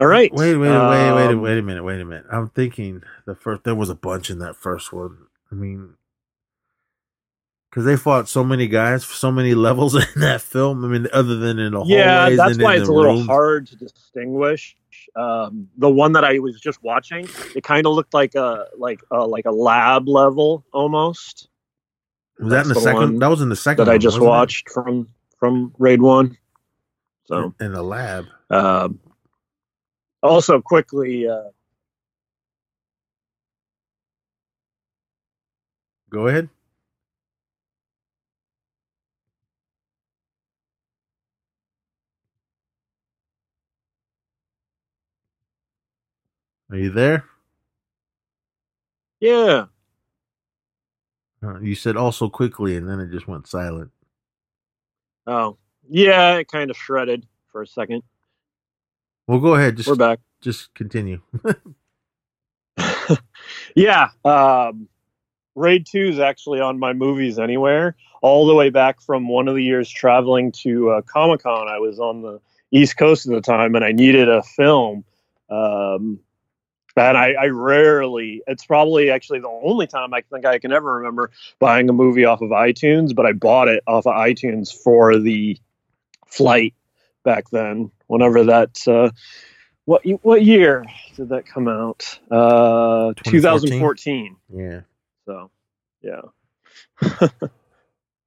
[0.00, 0.34] All right.
[0.34, 2.26] Wait, wait, um, wait, wait, wait a minute, wait a minute.
[2.32, 5.18] I'm thinking the first there was a bunch in that first one.
[5.52, 5.94] I mean,
[7.74, 10.84] because they fought so many guys, so many levels in that film.
[10.84, 13.26] I mean, other than in the yeah, hallways that's why it's a little rooms.
[13.26, 14.76] hard to distinguish.
[15.16, 19.00] Um, the one that I was just watching, it kind of looked like a like
[19.10, 21.48] a, like a lab level almost
[22.38, 23.18] Was that in the the second?
[23.18, 24.28] That was in the second that I just wasn't it?
[24.28, 25.08] watched from
[25.38, 26.38] from Raid One.
[27.26, 28.26] So in the lab.
[28.50, 29.00] um,
[30.22, 31.42] also quickly, uh,
[36.10, 36.48] Go ahead.
[46.74, 47.24] Are you there?
[49.20, 49.66] yeah,
[51.42, 53.92] Uh, you said also quickly, and then it just went silent.
[55.28, 55.56] oh
[55.88, 58.02] yeah, it kind of shredded for a second.
[59.28, 59.76] Well, go ahead.
[59.76, 60.18] Just We're back.
[60.42, 61.20] just continue.
[63.76, 64.88] yeah, um,
[65.54, 67.94] Raid Two is actually on my movies anywhere.
[68.20, 71.78] All the way back from one of the years traveling to uh, Comic Con, I
[71.78, 72.40] was on the
[72.72, 75.04] East Coast at the time, and I needed a film.
[75.48, 76.20] Um,
[76.96, 80.94] and I, I rarely, it's probably actually the only time I think I can ever
[80.94, 85.18] remember buying a movie off of iTunes, but I bought it off of iTunes for
[85.18, 85.58] the
[86.26, 86.74] flight
[87.24, 89.10] back then, whenever that, uh,
[89.86, 90.84] what, what year
[91.16, 92.18] did that come out?
[92.30, 94.36] Uh, 2014.
[94.54, 94.80] yeah.
[95.26, 95.50] So,
[96.00, 96.20] yeah.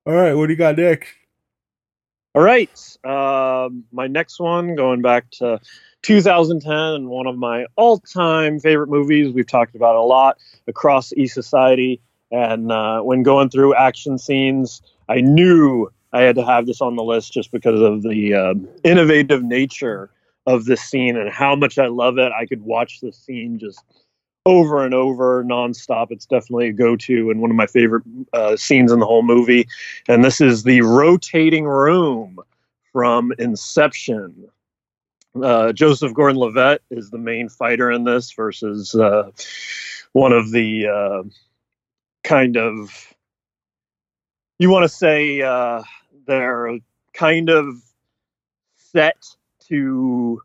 [0.06, 0.34] All right.
[0.34, 1.10] What do you got next?
[2.34, 2.70] All right.
[3.04, 5.60] Um, my next one, going back to
[6.08, 9.34] 2010, and one of my all time favorite movies.
[9.34, 12.00] We've talked about a lot across E Society.
[12.32, 16.96] And uh, when going through action scenes, I knew I had to have this on
[16.96, 18.54] the list just because of the uh,
[18.86, 20.10] innovative nature
[20.46, 22.32] of this scene and how much I love it.
[22.32, 23.84] I could watch this scene just
[24.46, 26.08] over and over nonstop.
[26.12, 29.24] It's definitely a go to and one of my favorite uh, scenes in the whole
[29.24, 29.68] movie.
[30.08, 32.40] And this is the rotating room
[32.94, 34.48] from Inception.
[35.42, 39.32] Uh, Joseph Gordon Levitt is the main fighter in this versus uh,
[40.14, 41.24] one of the uh,
[42.24, 42.90] kind of,
[44.60, 45.84] you want to say, uh,
[46.26, 46.80] they're
[47.14, 47.66] kind of
[48.76, 49.24] set
[49.68, 50.42] to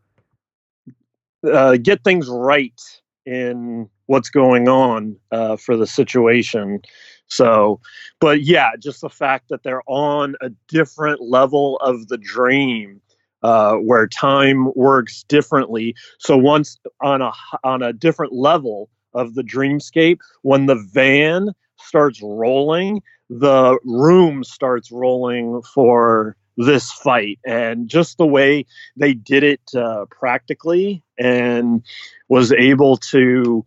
[1.51, 2.79] uh, get things right
[3.25, 6.81] in what's going on uh, for the situation.
[7.27, 7.79] So,
[8.19, 13.01] but yeah, just the fact that they're on a different level of the dream
[13.43, 15.95] uh, where time works differently.
[16.19, 17.31] So once on a
[17.63, 24.91] on a different level of the dreamscape, when the van starts rolling, the room starts
[24.91, 31.83] rolling for this fight, and just the way they did it uh, practically and
[32.29, 33.65] was able to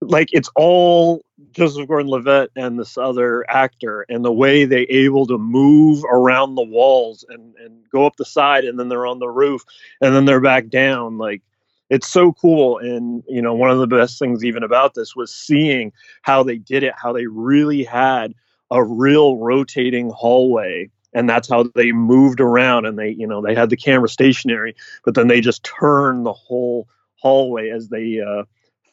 [0.00, 5.38] like it's all Joseph Gordon-Levitt and this other actor, and the way they able to
[5.38, 9.28] move around the walls and and go up the side, and then they're on the
[9.28, 9.62] roof,
[10.00, 11.18] and then they're back down.
[11.18, 11.42] Like
[11.90, 15.34] it's so cool, and you know one of the best things even about this was
[15.34, 18.34] seeing how they did it, how they really had
[18.70, 20.90] a real rotating hallway.
[21.14, 24.76] And that's how they moved around, and they, you know, they had the camera stationary,
[25.02, 28.42] but then they just turned the whole hallway as they uh,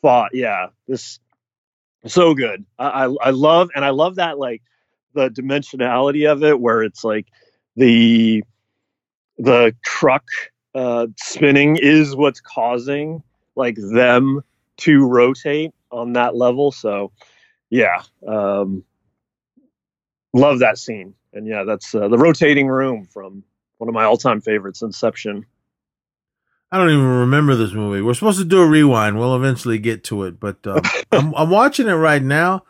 [0.04, 0.32] fought.
[0.36, 1.22] Yeah, this
[2.08, 2.66] so good.
[2.80, 4.64] I, I I love and I love that like
[5.16, 7.28] the dimensionality of it, where it's like
[7.78, 8.44] the
[9.40, 10.26] the truck
[10.76, 13.24] uh, spinning is what's causing
[13.56, 14.42] like them
[14.78, 16.72] to rotate on that level.
[16.72, 17.12] So
[17.72, 18.86] yeah, um,
[20.34, 21.16] love that scene.
[21.34, 23.44] And yeah, that's uh, the rotating room from
[23.78, 25.46] one of my all-time favorites, Inception.
[26.74, 28.02] I don't even remember this movie.
[28.02, 29.20] We're supposed to do a rewind.
[29.20, 30.82] We'll eventually get to it, but um,
[31.12, 32.64] I'm, I'm watching it right now.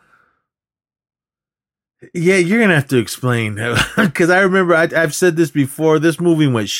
[2.12, 3.54] Yeah, you're gonna have to explain
[3.96, 5.98] because I remember I, I've said this before.
[5.98, 6.70] This movie went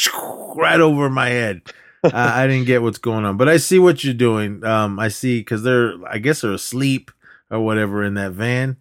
[0.55, 1.63] right over my head.
[2.05, 4.63] uh, I didn't get what's going on, but I see what you're doing.
[4.63, 7.11] Um, I see because they're, I guess, they're asleep
[7.51, 8.77] or whatever in that van,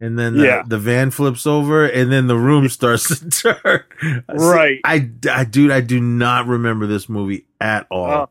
[0.00, 0.62] and then the, Yeah.
[0.66, 3.82] the van flips over, and then the room starts to turn.
[4.28, 4.80] Right.
[4.84, 8.10] I, I, dude, I do not remember this movie at all.
[8.10, 8.28] Oh.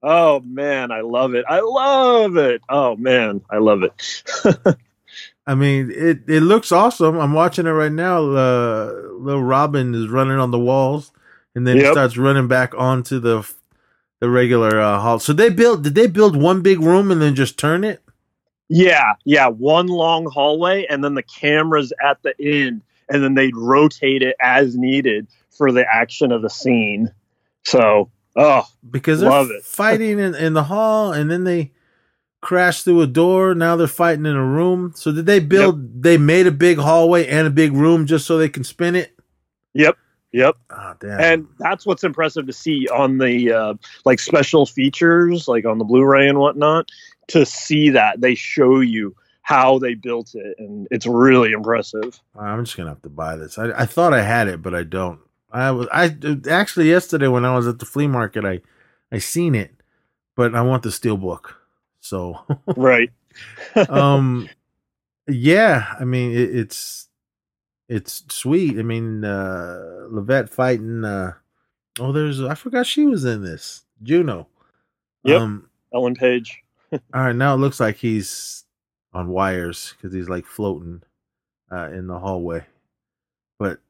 [0.00, 1.44] Oh man, I love it.
[1.48, 2.62] I love it.
[2.68, 4.22] Oh man, I love it.
[5.46, 7.18] I mean, it it looks awesome.
[7.18, 8.18] I'm watching it right now.
[8.30, 11.10] Uh, little Robin is running on the walls,
[11.56, 13.50] and then he starts running back onto the
[14.20, 15.18] the regular uh, hall.
[15.18, 15.82] So they built.
[15.82, 18.00] Did they build one big room and then just turn it?
[18.68, 23.56] Yeah, yeah, one long hallway and then the cameras at the end and then they'd
[23.56, 27.12] rotate it as needed for the action of the scene.
[27.64, 29.62] So, oh, Because they're it.
[29.64, 31.72] fighting in, in the hall, and then they
[32.40, 33.54] crash through a door.
[33.54, 34.92] Now they're fighting in a room.
[34.94, 35.80] So did they build?
[35.82, 35.90] Yep.
[36.00, 39.18] They made a big hallway and a big room just so they can spin it.
[39.74, 39.96] Yep.
[40.32, 40.56] Yep.
[40.70, 41.20] Oh, damn.
[41.20, 45.84] And that's what's impressive to see on the uh, like special features, like on the
[45.84, 46.88] Blu-ray and whatnot.
[47.28, 52.20] To see that they show you how they built it, and it's really impressive.
[52.38, 53.58] I'm just gonna have to buy this.
[53.58, 55.20] I, I thought I had it, but I don't.
[55.50, 56.14] I was I
[56.50, 58.60] actually yesterday when I was at the flea market, I
[59.10, 59.74] I seen it,
[60.36, 61.56] but I want the steel book.
[62.00, 62.38] So
[62.76, 63.10] right.
[63.88, 64.48] um,
[65.26, 65.94] yeah.
[65.98, 67.08] I mean, it, it's
[67.88, 68.78] it's sweet.
[68.78, 71.04] I mean, uh Levitt fighting.
[71.04, 71.32] uh
[71.98, 73.82] Oh, there's I forgot she was in this.
[74.02, 74.46] Juno.
[75.24, 75.40] Yep.
[75.40, 76.62] Um, Ellen Page.
[76.92, 78.64] All right, now it looks like he's
[79.12, 81.02] on wires because he's like floating
[81.72, 82.64] uh, in the hallway.
[83.58, 83.80] But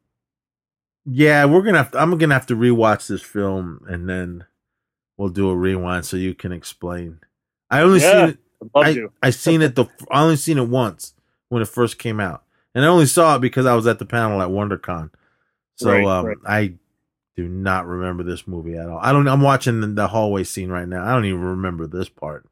[1.04, 4.44] yeah, we're gonna have to, I'm gonna have to rewatch this film and then
[5.16, 7.20] we'll do a rewind so you can explain.
[7.70, 8.38] I only yeah, seen it.
[8.74, 11.14] I, I seen it the I only seen it once
[11.48, 12.42] when it first came out,
[12.74, 15.10] and I only saw it because I was at the panel at WonderCon.
[15.76, 16.36] So right, um, right.
[16.46, 16.74] I
[17.36, 18.98] do not remember this movie at all.
[18.98, 19.28] I don't.
[19.28, 21.04] I'm watching the hallway scene right now.
[21.04, 22.47] I don't even remember this part.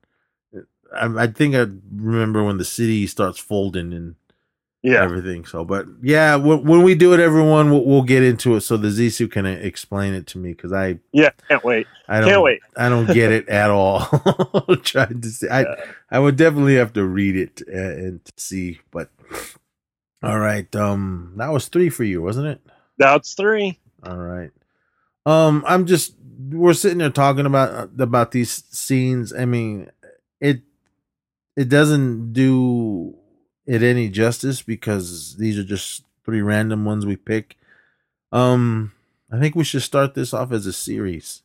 [0.95, 4.15] I, I think I remember when the city starts folding and
[4.83, 5.45] yeah everything.
[5.45, 8.89] So, but yeah, when we do it, everyone, we'll, we'll get into it so the
[8.89, 11.87] Zisu can explain it to me because I yeah can't wait.
[12.09, 12.61] I don't can't wait.
[12.77, 14.01] I don't get it at all.
[14.83, 15.75] Trying to see, I yeah.
[16.11, 18.81] I would definitely have to read it and, and see.
[18.91, 19.11] But
[20.23, 22.61] all right, um, that was three for you, wasn't it?
[22.99, 23.79] That's three.
[24.03, 24.51] All right.
[25.25, 26.15] Um, I'm just
[26.51, 29.33] we're sitting there talking about about these scenes.
[29.33, 29.91] I mean,
[30.41, 30.63] it
[31.57, 33.15] it doesn't do
[33.67, 37.57] it any justice because these are just three random ones we pick.
[38.33, 38.93] Um,
[39.31, 41.43] I think we should start this off as a series.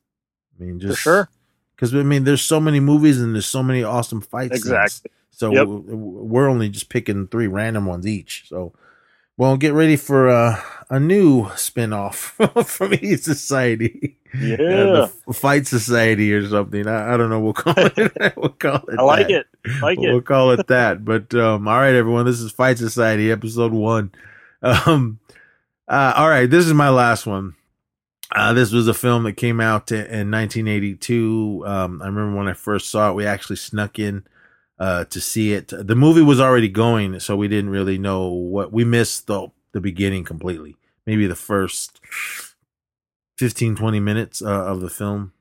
[0.60, 1.30] I mean, just For sure,
[1.76, 4.56] because I mean, there's so many movies and there's so many awesome fights.
[4.58, 4.90] Exactly.
[4.90, 5.18] Scenes.
[5.32, 5.68] So yep.
[5.68, 8.44] we're only just picking three random ones each.
[8.48, 8.74] So,
[9.38, 14.18] well, get ready for uh, a new spin-off from E Society.
[14.38, 14.58] Yeah.
[14.58, 16.86] Uh, Fight Society or something.
[16.86, 17.40] I, I, don't know.
[17.40, 18.12] We'll call it.
[18.38, 19.00] we'll call it.
[19.00, 19.46] I like that.
[19.64, 19.82] it.
[19.82, 20.26] like we'll it.
[20.26, 21.06] call it that.
[21.06, 22.26] But um, all right, everyone.
[22.26, 24.12] This is Fight Society, episode one.
[24.62, 25.20] Um,
[25.88, 27.56] uh, all right, this is my last one.
[28.36, 31.64] Uh, this was a film that came out in, in 1982.
[31.66, 34.26] Um, I remember when I first saw it, we actually snuck in
[34.78, 35.70] uh, to see it.
[35.70, 39.80] The movie was already going, so we didn't really know what we missed the the
[39.80, 40.76] beginning completely.
[41.06, 42.00] Maybe the first
[43.38, 45.34] 15, 20 minutes uh, of the film.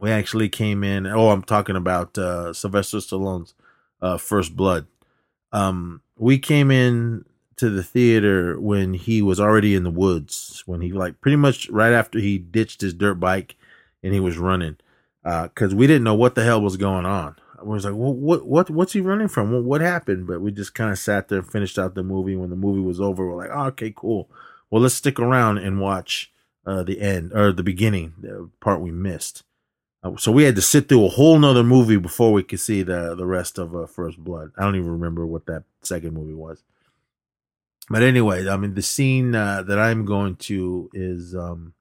[0.00, 1.06] We actually came in.
[1.06, 3.54] Oh, I'm talking about uh, Sylvester Stallone's
[4.00, 4.86] uh, First Blood.
[5.52, 7.24] Um, we came in
[7.56, 11.68] to the theater when he was already in the woods when he like pretty much
[11.70, 13.56] right after he ditched his dirt bike
[14.02, 14.76] and he was running
[15.24, 18.46] because uh, we didn't know what the hell was going on I was like what
[18.46, 21.40] what what's he running from what, what happened but we just kind of sat there
[21.40, 24.30] and finished out the movie when the movie was over we're like oh, okay cool
[24.70, 26.32] well let's stick around and watch
[26.66, 29.42] uh, the end or the beginning the part we missed
[30.02, 32.82] uh, so we had to sit through a whole nother movie before we could see
[32.82, 36.34] the the rest of uh, first blood i don't even remember what that second movie
[36.34, 36.62] was
[37.90, 41.72] but anyway, I mean, the scene uh, that I'm going to is um,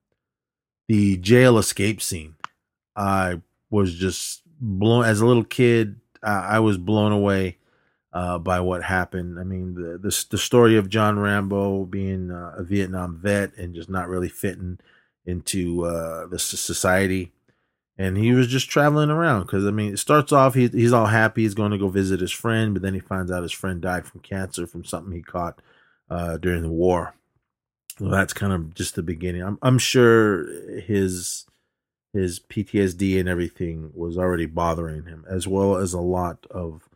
[0.88, 2.36] the jail escape scene.
[2.96, 6.00] I was just blown as a little kid.
[6.24, 7.57] I was blown away
[8.18, 9.40] uh, by what happened.
[9.40, 13.76] I mean, the, the, the story of John Rambo being uh, a Vietnam vet and
[13.76, 14.80] just not really fitting
[15.28, 17.32] into uh, the society,
[17.96, 21.06] and he was just traveling around because I mean, it starts off he, he's all
[21.06, 23.82] happy he's going to go visit his friend, but then he finds out his friend
[23.82, 25.62] died from cancer from something he caught
[26.10, 27.14] uh, during the war.
[28.00, 29.44] Well, that's kind of just the beginning.
[29.44, 30.48] I'm I'm sure
[30.80, 31.46] his
[32.14, 36.90] his PTSD and everything was already bothering him, as well as a lot of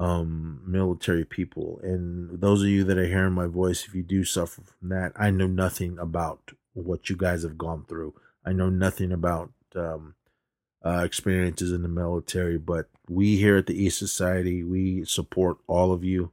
[0.00, 1.80] um, military people.
[1.82, 5.12] And those of you that are hearing my voice, if you do suffer from that,
[5.16, 8.14] I know nothing about what you guys have gone through.
[8.44, 10.14] I know nothing about um,
[10.84, 15.92] uh, experiences in the military, but we here at the East Society, we support all
[15.92, 16.30] of you.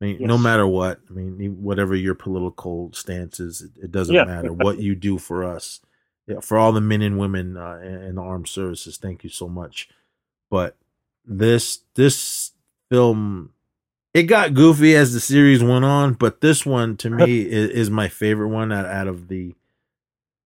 [0.00, 0.28] I mean, yes.
[0.28, 4.24] no matter what, I mean, whatever your political stance is, it, it doesn't yeah.
[4.24, 5.80] matter what you do for us.
[6.26, 9.48] Yeah, for all the men and women uh, in the armed services, thank you so
[9.48, 9.88] much.
[10.50, 10.76] But
[11.24, 12.52] this this
[12.90, 13.52] film,
[14.14, 17.90] it got goofy as the series went on, but this one to me is, is,
[17.90, 19.54] my favorite one out, out of the.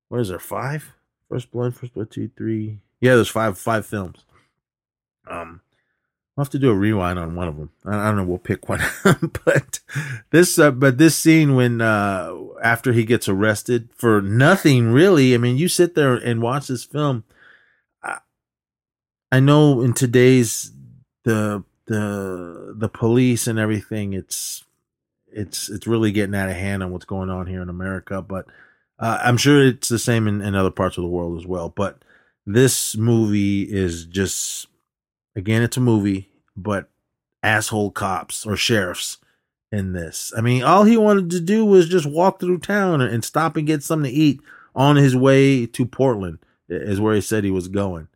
[0.09, 0.38] What is there?
[0.38, 0.93] Five?
[1.28, 2.80] First Blood, First Blood, two, three.
[3.01, 4.24] Yeah, there's five five films.
[5.26, 5.62] Um,
[6.36, 7.70] I'll have to do a rewind on one of them.
[7.84, 8.24] I, don't know.
[8.24, 8.80] We'll pick one.
[9.45, 9.80] but
[10.30, 15.34] this, uh, but this scene when uh, after he gets arrested for nothing really.
[15.34, 17.24] I mean, you sit there and watch this film.
[18.03, 18.18] I,
[19.30, 20.72] I know in today's
[21.24, 24.12] the the the police and everything.
[24.12, 24.64] It's
[25.33, 28.47] it's it's really getting out of hand on what's going on here in America, but
[28.99, 31.68] uh, I'm sure it's the same in, in other parts of the world as well.
[31.68, 32.05] But
[32.47, 34.66] this movie is just
[35.35, 36.89] again, it's a movie, but
[37.43, 39.18] asshole cops or sheriffs
[39.70, 40.33] in this.
[40.37, 43.66] I mean, all he wanted to do was just walk through town and stop and
[43.66, 44.41] get something to eat
[44.74, 48.09] on his way to Portland, is where he said he was going.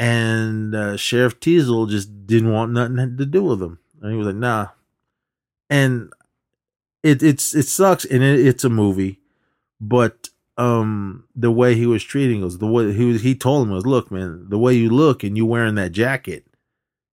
[0.00, 3.78] And uh, Sheriff Teasle just didn't want nothing to do with him.
[4.00, 4.68] And he was like, nah.
[5.68, 6.10] And
[7.02, 9.20] it it's it sucks and it, it's a movie,
[9.78, 13.74] but um the way he was treating us, the way he was he told him
[13.74, 16.46] was, look, man, the way you look and you wearing that jacket,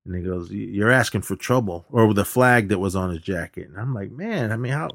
[0.05, 3.67] and he goes, "You're asking for trouble," or the flag that was on his jacket.
[3.67, 4.89] And I'm like, man, I mean, how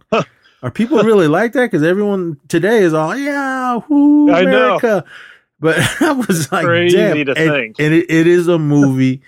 [0.63, 1.71] are people really like that?
[1.71, 4.87] Because everyone today is all, yeah, whoo, America.
[4.89, 5.05] I know.
[5.63, 7.25] But I was like, crazy Damn.
[7.27, 9.23] to and, think, and it, it is a movie.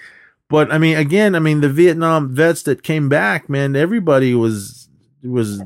[0.50, 4.88] but I mean, again, I mean, the Vietnam vets that came back, man, everybody was
[5.22, 5.62] was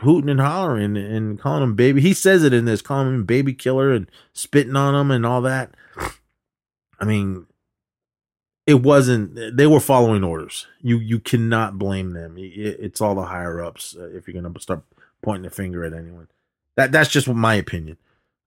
[0.00, 2.02] hooting and hollering and calling him baby.
[2.02, 5.40] He says it in this, calling him baby killer and spitting on him and all
[5.42, 5.72] that.
[7.00, 7.46] I mean,
[8.66, 13.60] it wasn't they were following orders you you cannot blame them it's all the higher
[13.60, 14.82] ups uh, if you're gonna start
[15.22, 16.28] pointing the finger at anyone
[16.76, 17.96] that that's just my opinion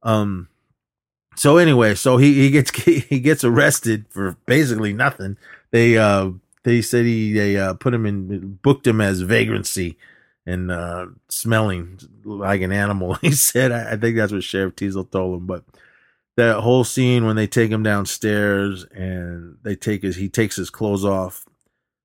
[0.03, 0.47] um
[1.36, 5.38] so anyway so he he gets he gets arrested for basically nothing
[5.71, 6.29] they uh
[6.63, 9.97] they said he they uh put him in booked him as vagrancy
[10.45, 15.09] and uh smelling like an animal he said I, I think that's what sheriff teasle
[15.09, 15.63] told him but
[16.36, 20.69] that whole scene when they take him downstairs and they take his he takes his
[20.69, 21.45] clothes off.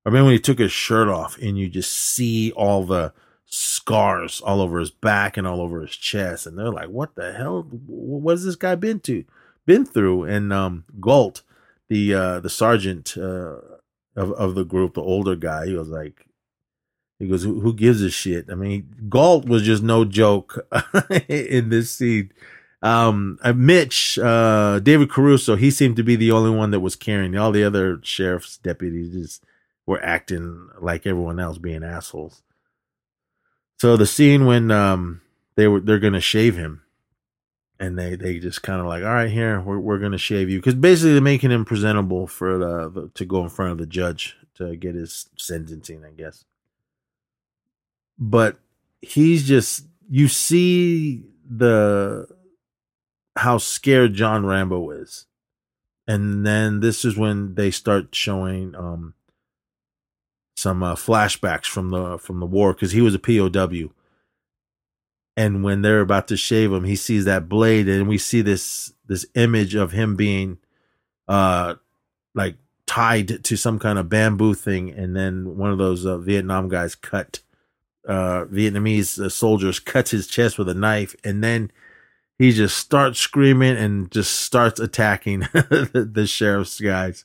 [0.05, 3.13] I mean when he took his shirt off and you just see all the
[3.51, 6.47] scars all over his back and all over his chest.
[6.47, 7.63] And they're like what the hell?
[7.87, 9.25] What has this guy been to
[9.67, 10.25] been through?
[10.25, 11.43] And um Galt
[11.89, 13.57] the uh the sergeant uh
[14.15, 16.27] of of the group the older guy he was like
[17.19, 18.51] he goes who, who gives a shit?
[18.51, 20.67] I mean Galt was just no joke
[21.29, 22.33] in this scene.
[22.81, 26.95] Um, uh, Mitch, uh, David Caruso, he seemed to be the only one that was
[26.95, 27.37] caring.
[27.37, 29.45] All the other sheriff's deputies just
[29.85, 32.43] were acting like everyone else, being assholes.
[33.81, 35.21] So the scene when um
[35.55, 36.83] they were they're gonna shave him,
[37.79, 40.59] and they they just kind of like, all right, here we're we're gonna shave you
[40.59, 43.87] because basically they're making him presentable for the, the to go in front of the
[43.87, 46.45] judge to get his sentencing, I guess.
[48.19, 48.59] But
[49.01, 52.27] he's just you see the
[53.37, 55.27] how scared John Rambo is.
[56.09, 59.15] And then this is when they start showing um,
[60.59, 63.93] some uh, flashbacks from the from the war because he was a POW.
[65.37, 68.93] And when they're about to shave him, he sees that blade, and we see this
[69.07, 70.59] this image of him being,
[71.29, 71.77] uh,
[72.35, 72.57] like
[72.87, 76.97] tied to some kind of bamboo thing, and then one of those uh, Vietnam guys
[76.97, 77.39] cut,
[78.09, 81.71] uh, Vietnamese uh, soldiers cuts his chest with a knife, and then
[82.37, 87.25] he just starts screaming and just starts attacking the, the, sheriff's guys.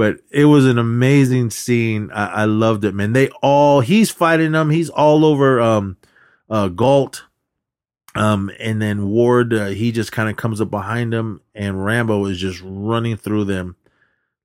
[0.00, 2.10] But it was an amazing scene.
[2.10, 3.12] I, I, loved it, man.
[3.12, 4.70] They all he's fighting them.
[4.70, 5.98] He's all over um
[6.48, 7.24] uh Galt.
[8.14, 12.24] Um and then Ward uh, he just kind of comes up behind him and Rambo
[12.24, 13.76] is just running through them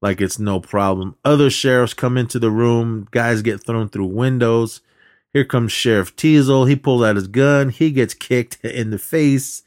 [0.01, 1.15] like it's no problem.
[1.23, 4.81] Other sheriffs come into the room, guys get thrown through windows.
[5.31, 6.67] Here comes Sheriff Teasle.
[6.67, 7.69] He pulls out his gun.
[7.69, 9.63] He gets kicked in the face.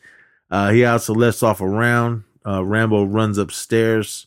[0.51, 2.24] Uh, he also lets off a round.
[2.47, 4.26] Uh, Rambo runs upstairs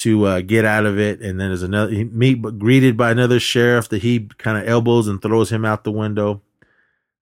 [0.00, 3.40] to uh, get out of it, and then there's another he meet greeted by another
[3.40, 6.42] sheriff that he kind of elbows and throws him out the window.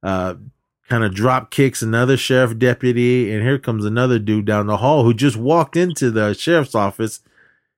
[0.02, 0.34] Uh,
[0.88, 5.04] kind of drop kicks another sheriff deputy, and here comes another dude down the hall
[5.04, 7.20] who just walked into the sheriff's office.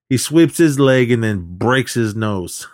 [0.09, 2.69] He sweeps his leg and then breaks his nose.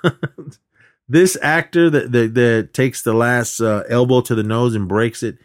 [1.08, 5.22] this actor that, that, that takes the last uh, elbow to the nose and breaks
[5.22, 5.38] it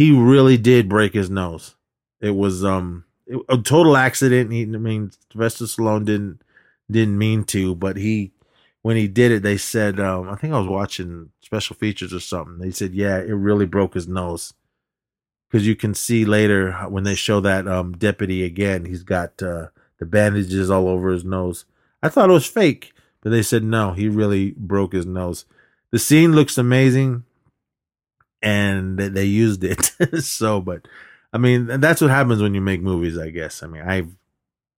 [0.00, 1.76] he really did break his nose.
[2.22, 3.04] It was um
[3.48, 4.52] a total accident.
[4.52, 6.42] He, I mean, Sylvester Stallone didn't
[6.90, 8.32] didn't mean to, but he
[8.82, 12.20] when he did it, they said um, I think I was watching special features or
[12.20, 12.58] something.
[12.58, 14.54] They said, yeah, it really broke his nose
[15.48, 19.66] because you can see later when they show that um, deputy again, he's got uh,
[19.98, 21.64] the bandages all over his nose.
[22.02, 25.44] I thought it was fake, but they said no, he really broke his nose.
[25.90, 27.24] The scene looks amazing
[28.42, 29.92] and they used it.
[30.22, 30.86] so, but
[31.32, 33.62] I mean, that's what happens when you make movies, I guess.
[33.62, 34.16] I mean, I've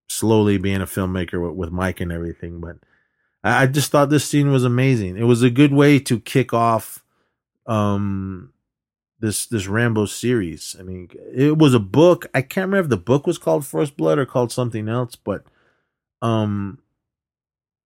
[0.08, 2.76] slowly being a filmmaker with, with Mike and everything, but
[3.42, 5.16] I, I just thought this scene was amazing.
[5.16, 7.02] It was a good way to kick off,
[7.66, 8.52] um,
[9.20, 10.76] this, this Rambo series.
[10.78, 12.26] I mean, it was a book.
[12.34, 15.44] I can't remember if the book was called First Blood or called something else, but,
[16.20, 16.78] um,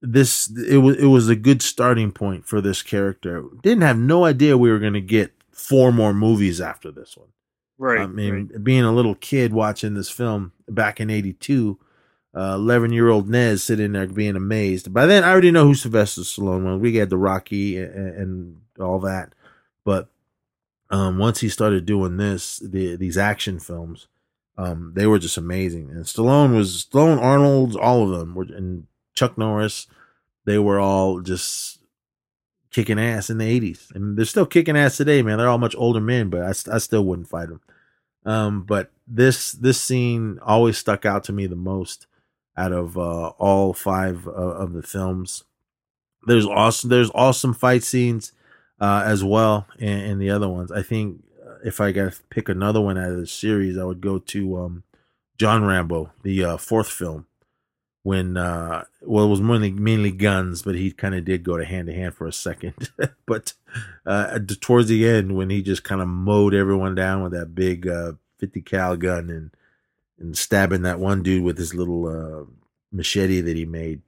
[0.03, 3.45] this it was it was a good starting point for this character.
[3.63, 7.29] Didn't have no idea we were going to get four more movies after this one.
[7.79, 8.01] Right.
[8.01, 8.65] I mean, right.
[8.65, 11.79] being a little kid watching this film back in '82,
[12.35, 14.93] eleven uh, year old Nez sitting there being amazed.
[14.93, 16.81] By then, I already know who Sylvester Stallone was.
[16.81, 19.35] We had the Rocky and, and all that,
[19.85, 20.09] but
[20.91, 24.07] um, once he started doing this, the, these action films,
[24.57, 25.91] um, they were just amazing.
[25.91, 29.87] And Stallone was Stallone, Arnold, all of them were, and Chuck Norris,
[30.45, 31.76] they were all just
[32.77, 33.91] kicking ass in the 80s.
[33.95, 35.39] And they're still kicking ass today, man.
[35.39, 37.63] They're all much older men, but I, I still wouldn't fight them.
[38.27, 42.07] Um, but this this scene always stuck out to me the most
[42.55, 45.45] out of uh, all five uh, of the films.
[46.27, 48.33] There's awesome there's awesome fight scenes
[48.79, 50.71] uh, as well in, in, the other ones.
[50.71, 53.85] I think uh, if I got to pick another one out of the series, I
[53.85, 54.83] would go to um,
[55.39, 57.27] John Rambo, the uh, fourth film
[58.07, 61.65] when uh well it was mainly mainly guns but he kind of did go to
[61.65, 62.73] hand to hand for a second.
[63.27, 63.55] But
[64.07, 67.89] uh towards the end when he just kind of mowed everyone down with that big
[67.89, 69.51] uh 50 cal gun and
[70.21, 72.45] and stabbing that one dude with his little uh
[72.93, 74.03] machete that he made.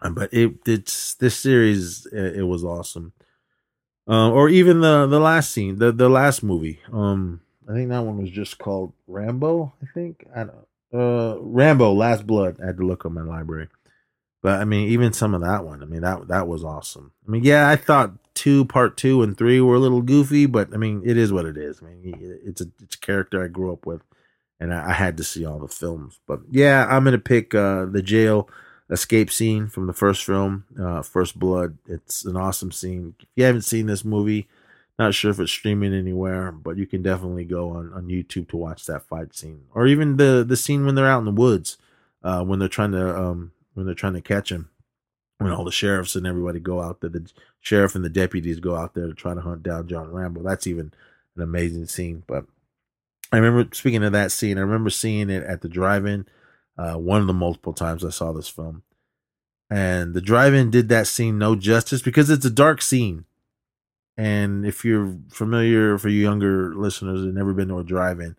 [0.00, 3.14] Um, but it it's this series it, it was awesome.
[4.06, 6.78] Uh, or even the the last scene the the last movie.
[6.92, 10.24] Um i think that one was just called rambo i think.
[10.32, 12.58] I don't uh Rambo Last Blood.
[12.62, 13.68] I had to look up my library.
[14.42, 17.12] But I mean, even some of that one, I mean that that was awesome.
[17.26, 20.72] I mean, yeah, I thought two, part two, and three were a little goofy, but
[20.72, 21.82] I mean, it is what it is.
[21.82, 24.02] I mean, it's a it's a character I grew up with,
[24.60, 26.20] and I, I had to see all the films.
[26.26, 28.48] But yeah, I'm gonna pick uh, the jail
[28.90, 31.78] escape scene from the first film, uh, First Blood.
[31.86, 33.14] It's an awesome scene.
[33.18, 34.48] If you haven't seen this movie,
[34.98, 38.56] not sure if it's streaming anywhere, but you can definitely go on, on YouTube to
[38.56, 41.78] watch that fight scene, or even the the scene when they're out in the woods,
[42.24, 44.70] uh, when they're trying to um, when they're trying to catch him,
[45.38, 47.30] when all the sheriffs and everybody go out there, the
[47.60, 50.42] sheriff and the deputies go out there to try to hunt down John Rambo.
[50.42, 50.92] That's even
[51.36, 52.24] an amazing scene.
[52.26, 52.46] But
[53.30, 56.26] I remember speaking of that scene, I remember seeing it at the drive-in,
[56.76, 58.82] uh, one of the multiple times I saw this film,
[59.70, 63.26] and the drive-in did that scene no justice because it's a dark scene
[64.18, 68.34] and if you're familiar for you younger listeners and never been to a drive-in,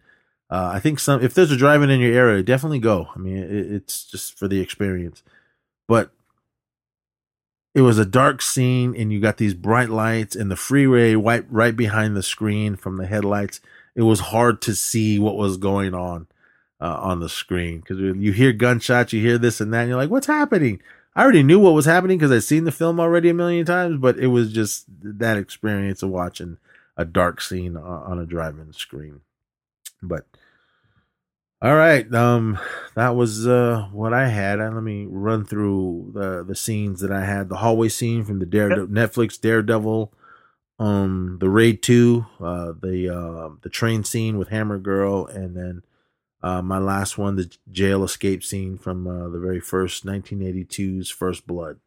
[0.49, 3.07] uh, I think some if there's a drive-in in your area, definitely go.
[3.15, 5.23] I mean, it, it's just for the experience.
[5.87, 6.11] But
[7.73, 11.45] it was a dark scene, and you got these bright lights and the freeway right
[11.49, 13.61] right behind the screen from the headlights.
[13.95, 16.27] It was hard to see what was going on
[16.81, 19.97] uh, on the screen because you hear gunshots, you hear this and that, and you're
[19.97, 20.81] like, "What's happening?"
[21.15, 23.97] I already knew what was happening because I'd seen the film already a million times,
[23.99, 26.57] but it was just that experience of watching
[26.95, 29.21] a dark scene on a drive-in screen.
[30.01, 30.25] But
[31.61, 32.57] all right, um,
[32.95, 34.61] that was uh what I had.
[34.61, 37.49] Uh, let me run through the the scenes that I had.
[37.49, 40.13] The hallway scene from the Dare Netflix Daredevil,
[40.79, 45.83] um, the Raid Two, uh, the uh, the train scene with Hammer Girl, and then
[46.41, 51.45] uh, my last one, the jail escape scene from uh, the very first 1982's First
[51.45, 51.79] Blood.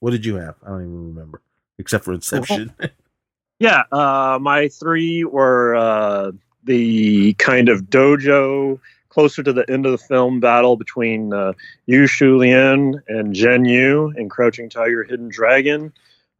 [0.00, 0.56] What did you have?
[0.64, 1.40] I don't even remember,
[1.78, 2.74] except for Inception.
[3.58, 6.32] yeah, uh, my three were uh,
[6.64, 8.78] the kind of dojo
[9.08, 11.54] closer to the end of the film battle between uh,
[11.86, 15.90] Yu Shu Lien and Jen Yu in Crouching Tiger, Hidden Dragon,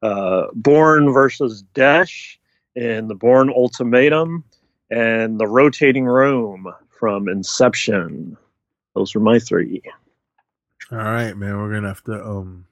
[0.03, 2.39] uh, Bourne versus Desh
[2.75, 4.45] in the Bourne Ultimatum,
[4.91, 8.37] and the Rotating Room from Inception.
[8.95, 9.83] Those were my three.
[10.91, 11.57] All right, man.
[11.59, 12.25] We're gonna have to.
[12.25, 12.67] um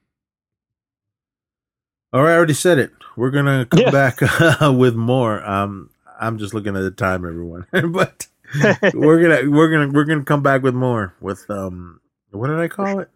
[2.13, 2.91] All right, I already said it.
[3.15, 3.91] We're gonna come yeah.
[3.91, 5.45] back uh, with more.
[5.45, 8.27] Um, I'm just looking at the time, everyone, but
[8.93, 11.99] we're gonna we're gonna we're gonna come back with more with um
[12.31, 13.09] what did I call it?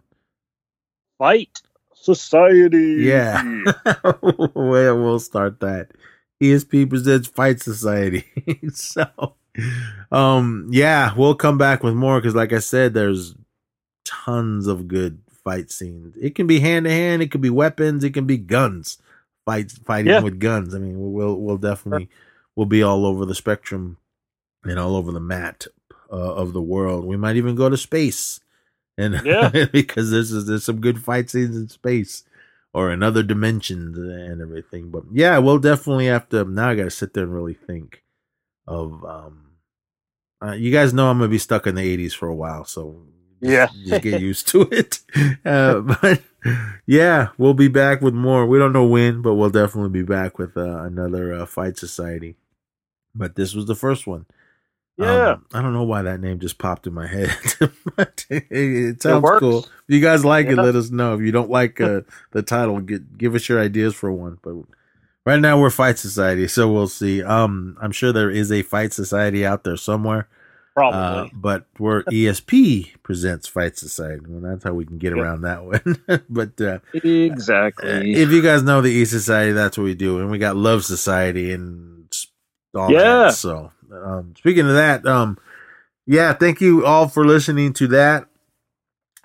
[1.17, 1.61] Fight
[1.93, 3.03] Society.
[3.03, 3.41] Yeah,
[4.21, 5.89] well, we'll start that.
[6.41, 8.25] ESP presents Fight Society.
[8.73, 9.35] so
[10.11, 13.35] um, yeah, we'll come back with more because, like I said, there's
[14.05, 16.15] tons of good fight scenes.
[16.17, 18.97] It can be hand to hand, it could be weapons, it can be guns.
[19.45, 20.19] Fights fighting yeah.
[20.19, 20.75] with guns.
[20.75, 22.09] I mean, we'll we'll definitely
[22.55, 23.97] we'll be all over the spectrum
[24.63, 25.65] and all over the mat
[26.11, 27.05] uh, of the world.
[27.05, 28.41] We might even go to space,
[28.97, 29.49] and yeah.
[29.71, 32.23] because there's there's some good fight scenes in space
[32.73, 34.91] or in other dimensions and everything.
[34.91, 36.43] But yeah, we'll definitely have to.
[36.45, 38.03] Now I got to sit there and really think
[38.69, 39.45] of um
[40.41, 43.01] uh, you guys know I'm gonna be stuck in the 80s for a while, so
[43.41, 44.99] yeah, just get used to it.
[45.45, 46.21] Uh, but
[46.85, 48.45] yeah, we'll be back with more.
[48.45, 52.35] We don't know when, but we'll definitely be back with uh, another uh, Fight Society.
[53.15, 54.25] But this was the first one.
[54.97, 55.29] Yeah.
[55.29, 57.33] Um, I don't know why that name just popped in my head,
[57.95, 59.59] but it, it sounds it cool.
[59.59, 60.53] If you guys like yeah.
[60.53, 61.15] it, let us know.
[61.15, 62.01] If you don't like uh,
[62.31, 64.37] the title, get, give us your ideas for one.
[64.41, 64.55] But
[65.29, 67.21] right now we're Fight Society, so we'll see.
[67.23, 70.27] Um, I'm sure there is a Fight Society out there somewhere.
[70.73, 70.99] Probably.
[70.99, 74.25] Uh, but we're ESP presents Fight Society.
[74.27, 75.23] Well, that's how we can get yep.
[75.23, 76.23] around that one.
[76.29, 80.31] but uh, exactly, if you guys know the E Society, that's what we do, and
[80.31, 82.11] we got Love Society and
[82.73, 82.99] all yeah.
[82.99, 83.33] that.
[83.35, 85.37] So um, speaking of that, um,
[86.07, 88.28] yeah, thank you all for listening to that.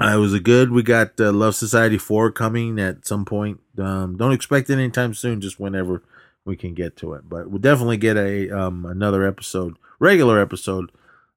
[0.00, 0.70] Uh, it was a good.
[0.70, 3.60] We got uh, Love Society four coming at some point.
[3.78, 5.40] Um, don't expect it anytime soon.
[5.40, 6.02] Just whenever
[6.44, 7.28] we can get to it.
[7.28, 10.90] But we'll definitely get a um, another episode, regular episode,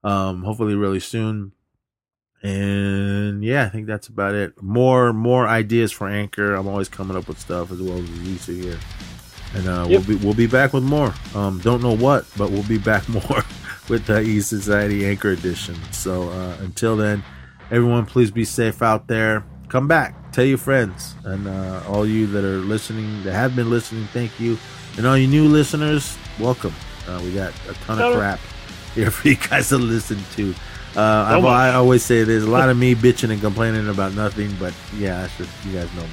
[0.03, 1.51] um, hopefully really soon.
[2.43, 4.61] And yeah, I think that's about it.
[4.61, 6.55] More more ideas for Anchor.
[6.55, 8.79] I'm always coming up with stuff as well as Lisa here
[9.53, 10.05] and uh, yep.
[10.07, 11.13] we'll be we'll be back with more.
[11.35, 13.43] Um, don't know what, but we'll be back more
[13.89, 15.75] with the E Society Anchor Edition.
[15.91, 17.23] So uh, until then,
[17.71, 19.43] everyone, please be safe out there.
[19.69, 23.69] Come back, tell your friends, and uh, all you that are listening, that have been
[23.69, 24.57] listening, thank you,
[24.97, 26.73] and all you new listeners, welcome.
[27.07, 28.39] Uh, we got a ton of crap
[28.95, 30.53] here for you guys to listen to.
[30.95, 34.55] Uh, I, I always say there's a lot of me bitching and complaining about nothing,
[34.59, 36.09] but yeah, just, you guys know me.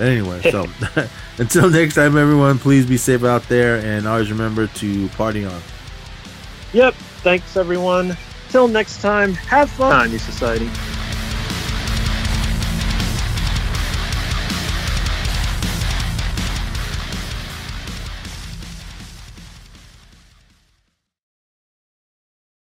[0.00, 0.66] Anyway, so
[1.38, 5.60] until next time, everyone, please be safe out there and always remember to party on.
[6.72, 6.94] Yep.
[6.94, 8.16] Thanks, everyone.
[8.50, 10.70] Till next time, have fun, Society.